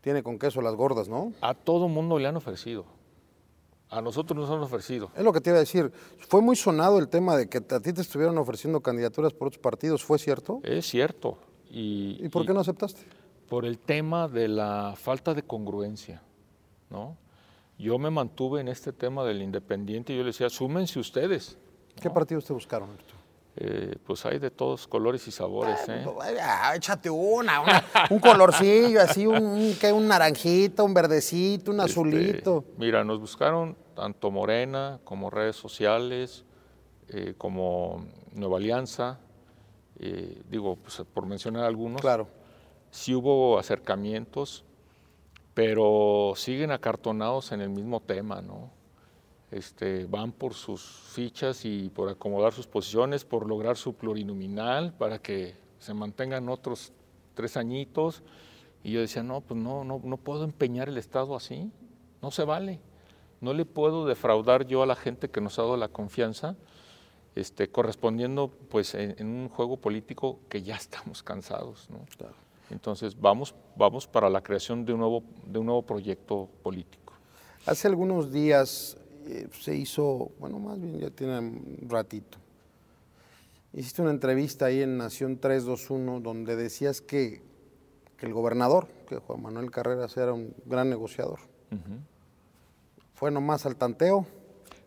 [0.01, 1.33] tiene con queso las gordas, ¿no?
[1.41, 2.85] A todo mundo le han ofrecido.
[3.89, 5.11] A nosotros nos han ofrecido.
[5.15, 5.91] Es lo que te iba a decir.
[6.29, 9.61] Fue muy sonado el tema de que a ti te estuvieron ofreciendo candidaturas por otros
[9.61, 10.61] partidos, ¿fue cierto?
[10.63, 11.37] Es cierto.
[11.69, 13.01] ¿Y, ¿Y por qué no aceptaste?
[13.49, 16.21] Por el tema de la falta de congruencia,
[16.89, 17.17] ¿no?
[17.77, 21.57] Yo me mantuve en este tema del independiente y yo le decía, súmense ustedes.
[21.99, 22.89] ¿Qué partidos te buscaron?
[23.61, 25.77] Eh, pues hay de todos colores y sabores.
[25.89, 26.05] ¿eh?
[26.05, 26.33] Pues,
[26.75, 27.61] échate una,
[28.09, 32.63] un colorcillo, así, un, un, naranjito, un verdecito, un este, azulito.
[32.77, 36.45] Mira, nos buscaron tanto Morena como redes sociales,
[37.09, 39.19] eh, como Nueva Alianza,
[40.49, 41.99] digo, pues, por mencionar algunos.
[41.99, 42.29] Claro.
[42.91, 44.63] Sí hubo acercamientos,
[45.53, 48.78] pero siguen acartonados en el mismo tema, ¿no?
[49.51, 55.19] Este, van por sus fichas y por acomodar sus posiciones, por lograr su plurinominal, para
[55.19, 56.91] que se mantengan otros
[57.33, 58.21] tres añitos.
[58.83, 61.71] Y yo decía, no, pues no, no, no puedo empeñar el Estado así,
[62.21, 62.79] no se vale.
[63.41, 66.55] No le puedo defraudar yo a la gente que nos ha dado la confianza,
[67.35, 71.89] este, correspondiendo pues en, un juego político que ya estamos cansados.
[71.89, 71.99] ¿no?
[72.69, 77.13] Entonces vamos, vamos para la creación de un, nuevo, de un nuevo proyecto político.
[77.65, 78.97] Hace algunos días
[79.29, 82.37] eh, se hizo, bueno, más bien ya tiene un ratito,
[83.73, 87.41] hiciste una entrevista ahí en Nación 321 donde decías que,
[88.17, 91.39] que el gobernador, que Juan Manuel Carreras era un gran negociador.
[93.13, 94.25] ¿Fue nomás al tanteo?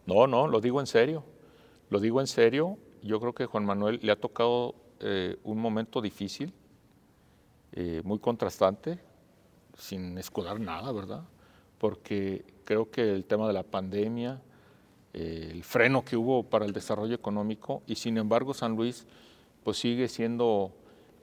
[0.07, 1.23] No, no, lo digo en serio.
[1.91, 2.79] Lo digo en serio.
[3.03, 6.53] Yo creo que Juan Manuel le ha tocado eh, un momento difícil
[7.73, 8.99] eh, muy contrastante,
[9.77, 11.23] sin escudar nada, ¿verdad?
[11.83, 14.41] Porque creo que el tema de la pandemia,
[15.13, 19.05] eh, el freno que hubo para el desarrollo económico, y sin embargo San Luis
[19.65, 20.71] pues sigue siendo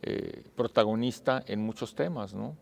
[0.02, 2.58] eh, protagonista en muchos temas, ¿no?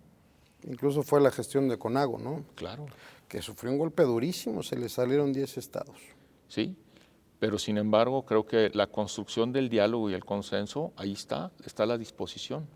[0.67, 2.43] Incluso fue la gestión de Conago, ¿no?
[2.53, 2.85] Claro.
[3.27, 5.97] Que sufrió un golpe durísimo, se le salieron 10 estados.
[6.47, 6.77] Sí,
[7.39, 11.81] pero sin embargo creo que la construcción del diálogo y el consenso, ahí está, está
[11.81, 12.67] a la disposición.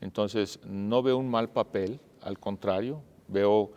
[0.00, 3.70] Entonces, no veo un mal papel, al contrario, veo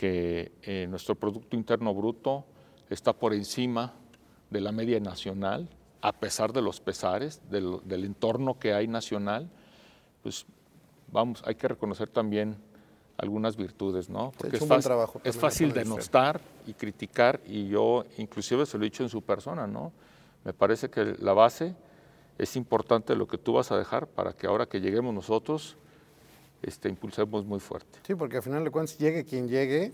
[0.00, 2.46] que eh, nuestro Producto Interno Bruto
[2.88, 3.92] está por encima
[4.48, 5.68] de la media nacional,
[6.00, 9.50] a pesar de los pesares, del, entorno que hay nacional,
[10.22, 10.46] pues
[11.12, 12.56] vamos, hay que reconocer también
[13.18, 14.32] algunas virtudes, ¿no?
[14.38, 18.86] Porque es, fácil, trabajo es fácil denostar y criticar, y yo inclusive se lo he
[18.86, 19.92] dicho en su persona, ¿no?
[20.44, 21.74] Me parece que la base
[22.38, 25.76] es importante lo que tú vas a dejar para que ahora que lleguemos nosotros,
[26.62, 27.98] este, impulsemos muy fuerte.
[28.06, 29.92] Sí, porque al final de cuentas, llegue quien llegue,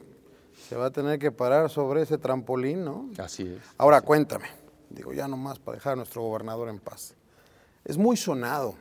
[0.68, 3.09] se va a tener que parar sobre ese trampolín, ¿no?
[3.18, 3.62] Así es.
[3.79, 4.48] Ahora cuéntame,
[4.90, 7.14] digo ya nomás para dejar a nuestro gobernador en paz.
[7.85, 8.74] Es muy sonado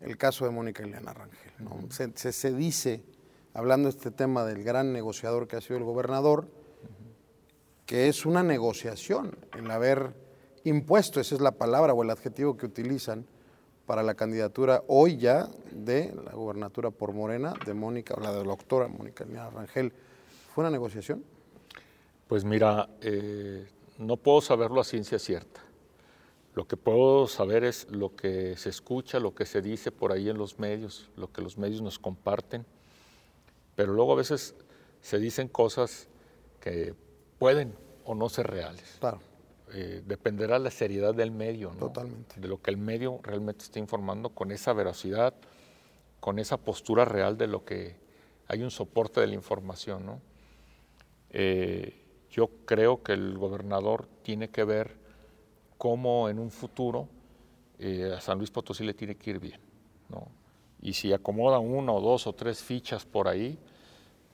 [0.00, 1.90] el caso de Mónica Elena Rangel, ¿no?
[1.90, 3.02] se, se, dice,
[3.54, 6.46] hablando de este tema del gran negociador que ha sido el gobernador,
[7.86, 10.14] que es una negociación el haber
[10.64, 13.26] impuesto, esa es la palabra o el adjetivo que utilizan
[13.86, 18.38] para la candidatura hoy ya de la gobernatura por Morena de Mónica, o la de
[18.38, 19.92] la doctora Mónica Rangel.
[20.54, 21.24] ¿Fue una negociación?
[22.26, 23.66] Pues mira, eh,
[23.98, 25.60] no puedo saberlo a ciencia cierta.
[26.54, 30.28] Lo que puedo saber es lo que se escucha, lo que se dice por ahí
[30.28, 32.64] en los medios, lo que los medios nos comparten.
[33.74, 34.54] Pero luego a veces
[35.00, 36.08] se dicen cosas
[36.60, 36.94] que
[37.38, 37.74] pueden
[38.04, 38.96] o no ser reales.
[39.00, 39.18] Claro.
[39.76, 42.40] Eh, dependerá la seriedad del medio, Totalmente.
[42.40, 45.34] De lo que el medio realmente está informando con esa veracidad,
[46.20, 47.96] con esa postura real de lo que
[48.46, 50.20] hay un soporte de la información, ¿no?
[51.30, 51.92] Eh,
[52.30, 54.96] yo creo que el gobernador tiene que ver
[55.76, 57.08] cómo en un futuro
[57.80, 59.60] eh, a San Luis Potosí le tiene que ir bien,
[60.08, 60.28] ¿no?
[60.80, 63.58] Y si acomoda una o dos o tres fichas por ahí,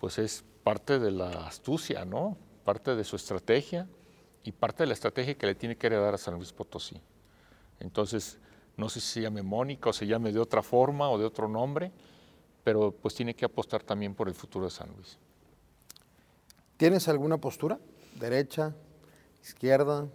[0.00, 2.36] pues es parte de la astucia, ¿no?
[2.62, 3.88] Parte de su estrategia
[4.44, 7.00] y parte de la estrategia que le tiene que heredar a San Luis Potosí.
[7.78, 8.38] Entonces,
[8.76, 11.48] no sé si se llame Mónica o se llame de otra forma o de otro
[11.48, 11.92] nombre,
[12.64, 15.18] pero pues tiene que apostar también por el futuro de San Luis.
[16.76, 17.78] ¿Tienes alguna postura?
[18.18, 18.74] ¿Derecha?
[19.42, 20.08] ¿Izquierda?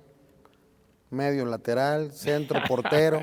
[1.15, 3.19] medio lateral, centro, portero,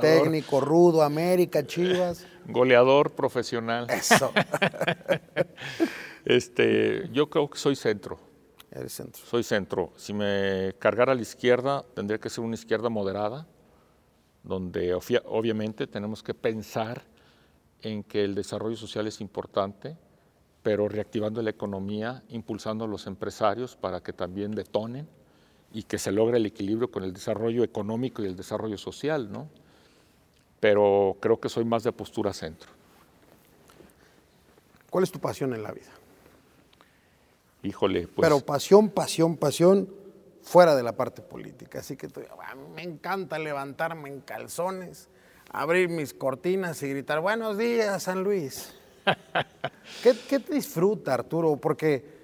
[0.00, 2.26] técnico, rudo, América, Chivas.
[2.46, 3.88] Goleador profesional.
[3.90, 4.32] Eso.
[6.24, 8.18] este, yo creo que soy centro.
[8.74, 9.24] Eres centro.
[9.24, 9.92] Soy centro.
[9.96, 13.46] Si me cargara a la izquierda, tendría que ser una izquierda moderada,
[14.42, 17.04] donde obviamente tenemos que pensar
[17.82, 19.96] en que el desarrollo social es importante,
[20.62, 25.06] pero reactivando la economía, impulsando a los empresarios para que también detonen
[25.72, 29.48] y que se logre el equilibrio con el desarrollo económico y el desarrollo social, ¿no?
[30.58, 32.70] Pero creo que soy más de postura centro.
[34.90, 35.90] ¿Cuál es tu pasión en la vida?
[37.64, 38.28] Híjole, pues...
[38.28, 39.88] Pero pasión, pasión, pasión
[40.42, 41.80] fuera de la parte política.
[41.80, 45.08] Así que ah, me encanta levantarme en calzones,
[45.50, 48.72] abrir mis cortinas y gritar, buenos días, San Luis.
[50.02, 51.56] ¿Qué, ¿Qué, te disfruta, Arturo?
[51.56, 52.22] Porque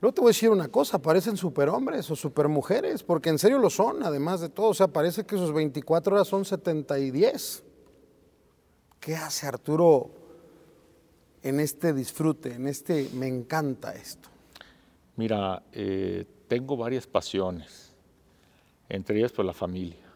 [0.00, 3.70] Luego te voy a decir una cosa, parecen superhombres o supermujeres, porque en serio lo
[3.70, 4.68] son, además de todo.
[4.68, 7.64] O sea, parece que sus 24 horas son 70 y 10.
[9.00, 10.10] ¿Qué hace Arturo
[11.42, 14.28] en este disfrute, en este me encanta esto?
[15.16, 17.94] Mira, eh, tengo varias pasiones,
[18.90, 20.06] entre ellas pues la familia,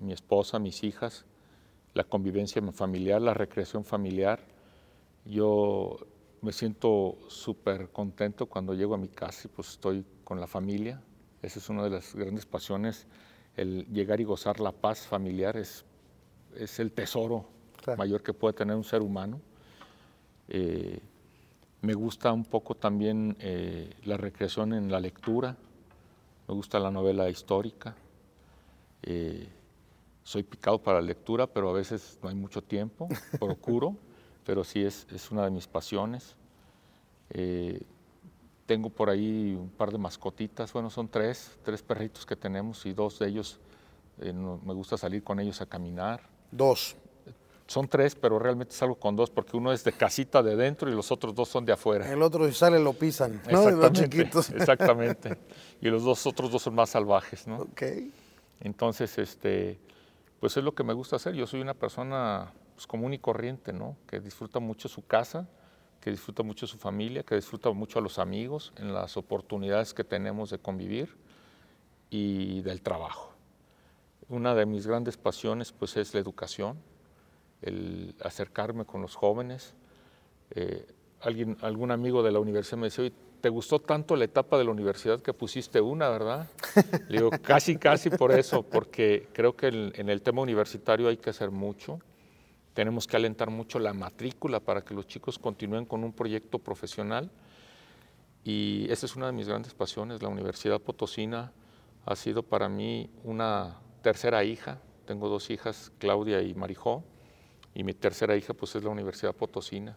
[0.00, 1.24] mi esposa, mis hijas,
[1.94, 4.40] la convivencia familiar, la recreación familiar.
[5.24, 5.98] Yo
[6.42, 11.00] me siento súper contento cuando llego a mi casa y pues estoy con la familia.
[11.40, 13.06] Esa es una de las grandes pasiones,
[13.56, 15.84] el llegar y gozar la paz familiar es,
[16.56, 17.48] es el tesoro
[17.96, 19.40] mayor que puede tener un ser humano.
[20.48, 21.00] Eh,
[21.82, 25.56] me gusta un poco también eh, la recreación en la lectura,
[26.46, 27.94] me gusta la novela histórica.
[29.02, 29.48] Eh,
[30.24, 33.08] soy picado para la lectura, pero a veces no hay mucho tiempo,
[33.38, 33.96] procuro
[34.48, 36.34] pero sí es, es una de mis pasiones.
[37.28, 37.82] Eh,
[38.64, 42.94] tengo por ahí un par de mascotitas, bueno, son tres, tres perritos que tenemos y
[42.94, 43.60] dos de ellos
[44.22, 46.22] eh, me gusta salir con ellos a caminar.
[46.50, 46.96] Dos.
[47.68, 50.94] Son tres, pero realmente salgo con dos porque uno es de casita de dentro y
[50.94, 52.10] los otros dos son de afuera.
[52.10, 53.70] El otro si sale lo pisan, ¿no?
[53.70, 54.48] Los chiquitos.
[54.56, 55.36] Exactamente.
[55.82, 57.58] Y los dos otros dos son más salvajes, ¿no?
[57.58, 57.82] Ok.
[58.60, 59.78] Entonces, este,
[60.40, 61.34] pues es lo que me gusta hacer.
[61.34, 63.98] Yo soy una persona pues, común y corriente, ¿no?
[64.06, 65.46] Que disfruta mucho su casa,
[66.00, 70.04] que disfruta mucho su familia, que disfruta mucho a los amigos en las oportunidades que
[70.04, 71.18] tenemos de convivir
[72.08, 73.34] y del trabajo.
[74.30, 76.78] Una de mis grandes pasiones pues es la educación,
[77.62, 79.74] el acercarme con los jóvenes.
[80.50, 80.86] Eh,
[81.20, 84.70] alguien, algún amigo de la universidad me decía, ¿te gustó tanto la etapa de la
[84.70, 86.48] universidad que pusiste una, verdad?
[87.08, 91.30] Le digo, casi, casi por eso, porque creo que en el tema universitario hay que
[91.30, 92.00] hacer mucho
[92.78, 97.28] tenemos que alentar mucho la matrícula para que los chicos continúen con un proyecto profesional.
[98.44, 100.22] Y esa es una de mis grandes pasiones.
[100.22, 101.50] La Universidad Potosina
[102.06, 104.78] ha sido para mí una tercera hija.
[105.06, 107.02] Tengo dos hijas, Claudia y Marijó,
[107.78, 109.96] y mi tercera hija pues es la Universidad Potosina.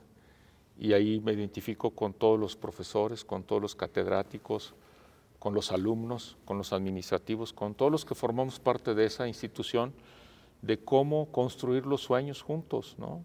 [0.78, 4.76] Y ahí me identifico con todos los profesores, con todos los catedráticos,
[5.40, 9.94] con los alumnos, con los administrativos, con todos los que formamos parte de esa institución
[10.62, 13.24] de cómo construir los sueños juntos, ¿no?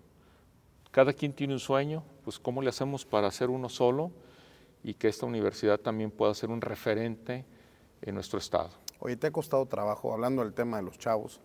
[0.91, 4.11] Cada quien tiene un sueño, pues cómo le hacemos para hacer uno solo
[4.83, 7.45] y que esta universidad también pueda ser un referente
[8.01, 8.71] en nuestro estado.
[9.01, 11.43] Oye, te ha costado trabajo, hablando del tema de los chavos,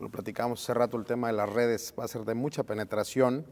[0.00, 3.46] lo platicamos hace rato, el tema de las redes va a ser de mucha penetración,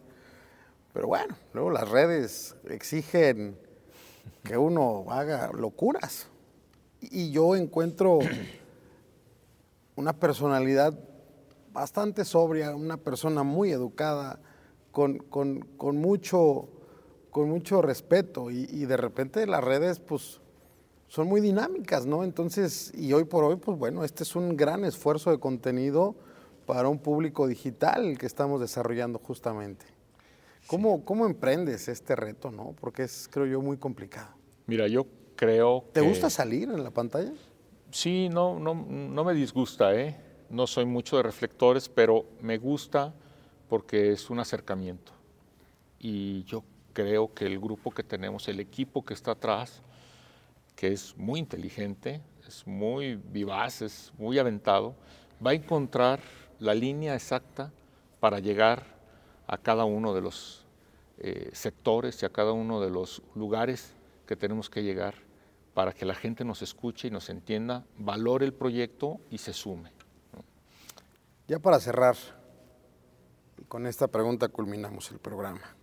[0.93, 3.57] pero bueno, luego las redes exigen
[4.45, 6.29] que uno haga locuras.
[7.01, 8.19] Y yo encuentro
[9.97, 10.99] una personalidad
[11.73, 14.39] bastante sobria, una persona muy educada,
[14.93, 15.25] con,
[15.95, 16.69] mucho,
[17.31, 20.41] con mucho respeto y, de repente las redes pues
[21.09, 22.25] son muy dinámicas, ¿no?
[22.25, 26.15] Entonces, y hoy por hoy, pues bueno, este es un gran esfuerzo de contenido
[26.67, 29.87] para un público digital que estamos desarrollando justamente.
[30.67, 32.75] ¿Cómo, ¿Cómo emprendes este reto, no?
[32.81, 34.31] Porque es, creo yo, muy complicado.
[34.67, 37.33] Mira, yo creo ¿Te gusta salir en la pantalla?
[37.91, 40.17] Sí, no, no, no me disgusta, ¿eh?
[40.53, 43.15] no soy mucho de reflectores, pero me gusta
[43.69, 45.13] porque es un acercamiento.
[45.99, 49.81] Y yo creo que el grupo que tenemos, el equipo que está atrás,
[50.77, 54.95] que es muy inteligente, es muy vivaz, es muy aventado,
[55.45, 56.21] va a encontrar
[56.63, 57.73] la línea exacta
[58.21, 58.85] para llegar
[59.49, 60.65] a cada uno de los
[61.19, 63.95] eh, sectores y a cada uno de los lugares
[64.27, 65.17] que tenemos que llegar
[65.75, 69.91] para que la gente nos escuche y nos entienda, valore el proyecto y se sume.
[71.49, 72.17] Ya para cerrar,
[73.67, 75.75] con esta pregunta culminamos el programa.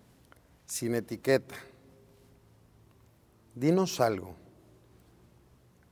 [0.66, 1.56] Sin etiqueta,
[3.54, 4.34] dinos algo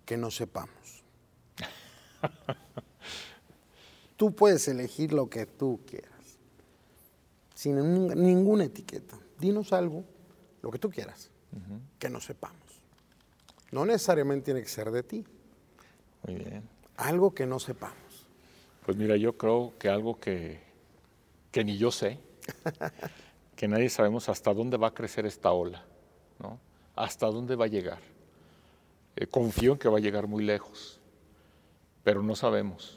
[0.05, 1.03] que no sepamos.
[4.18, 6.39] tú puedes elegir lo que tú quieras,
[7.53, 9.18] sin ninguna etiqueta.
[9.39, 10.03] Dinos algo,
[10.61, 11.30] lo que tú quieras,
[11.99, 12.57] que no sepamos.
[13.72, 15.26] No necesariamente tiene que ser de ti.
[16.26, 16.68] Muy bien.
[16.97, 18.26] Algo que no sepamos.
[18.86, 20.61] Pues mira, yo creo que algo que,
[21.51, 22.20] que ni yo sé,
[23.55, 25.86] que nadie sabemos hasta dónde va a crecer esta ola,
[26.39, 26.59] ¿no?
[26.95, 27.99] Hasta dónde va a llegar.
[29.15, 30.99] Eh, confío en que va a llegar muy lejos,
[32.03, 32.96] pero no sabemos.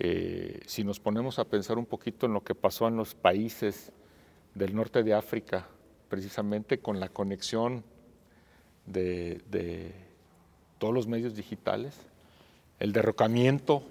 [0.00, 3.92] Eh, si nos ponemos a pensar un poquito en lo que pasó en los países
[4.54, 5.66] del norte de África,
[6.08, 7.84] precisamente con la conexión
[8.86, 9.92] de,
[10.78, 11.94] todos los medios digitales,
[12.78, 13.82] el derrocamiento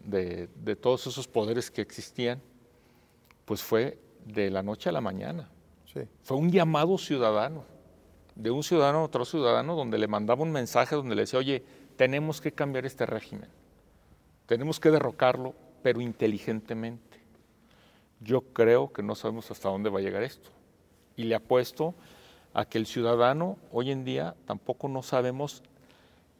[0.00, 0.48] de,
[0.80, 2.40] todos esos poderes que existían,
[3.44, 5.48] pues fue de la noche a la mañana.
[6.22, 7.64] Fue un llamado ciudadano,
[8.34, 11.62] de un ciudadano a otro ciudadano, donde le mandaba un mensaje donde le decía, oye,
[11.96, 13.50] tenemos que cambiar este régimen,
[14.46, 17.20] tenemos que derrocarlo, pero inteligentemente.
[18.20, 20.50] Yo creo que no sabemos hasta dónde va a llegar esto.
[21.16, 21.94] Y le apuesto
[22.54, 25.62] a que el ciudadano hoy en día tampoco no sabemos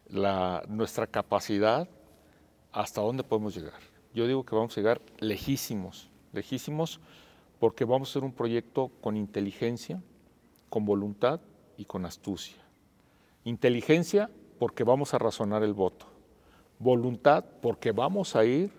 [0.08, 1.88] la, nuestra capacidad
[2.70, 3.80] hasta dónde podemos llegar.
[4.14, 7.00] Yo digo que vamos a llegar lejísimos, lejísimos
[7.58, 10.02] porque vamos a hacer un proyecto con inteligencia,
[10.68, 11.40] con voluntad
[11.76, 12.62] y con astucia.
[13.44, 16.11] Inteligencia porque vamos a razonar el voto.
[16.82, 18.72] Voluntad porque vamos a ir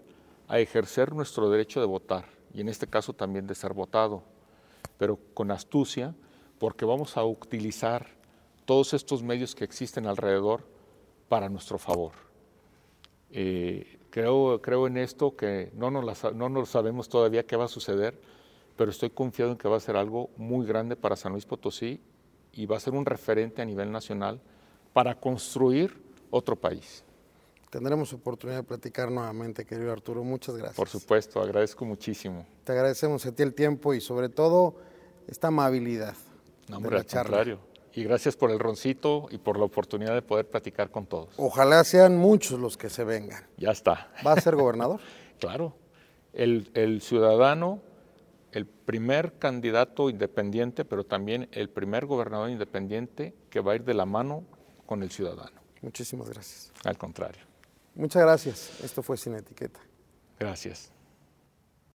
[0.49, 4.23] a ejercer nuestro derecho de votar y en este caso también de ser votado,
[4.97, 6.13] pero con astucia
[6.59, 8.07] porque vamos a utilizar
[8.65, 10.65] todos estos medios que existen alrededor
[11.29, 12.11] para nuestro favor.
[13.31, 17.69] Eh, creo, creo en esto que no nos, no nos sabemos todavía qué va a
[17.69, 18.19] suceder,
[18.75, 22.01] pero estoy confiado en que va a ser algo muy grande para San Luis Potosí
[22.51, 24.41] y va a ser un referente a nivel nacional
[24.91, 27.05] para construir otro país.
[27.73, 30.23] Tendremos oportunidad de platicar nuevamente, querido Arturo.
[30.23, 30.75] Muchas gracias.
[30.75, 32.45] Por supuesto, agradezco muchísimo.
[32.63, 34.75] Te agradecemos a ti el tiempo y sobre todo
[35.27, 36.13] esta amabilidad.
[36.67, 37.57] No, hombre, al contrario.
[37.91, 41.29] Y gracias por el roncito y por la oportunidad de poder platicar con todos.
[41.37, 43.43] Ojalá sean muchos los que se vengan.
[43.57, 44.11] Ya está.
[44.23, 44.99] ¿Va a ser gobernador?
[45.39, 45.75] claro.
[46.31, 47.81] El, el, ciudadano,
[48.51, 53.95] el primer candidato independiente, pero también el primer gobernador independiente que va a ir de
[53.95, 54.43] la mano
[54.85, 55.59] con el ciudadano.
[55.81, 56.71] Muchísimas gracias.
[56.83, 57.51] Al contrario.
[57.95, 58.71] Muchas gracias.
[58.83, 59.79] Esto fue Sin Etiqueta.
[60.39, 60.91] Gracias.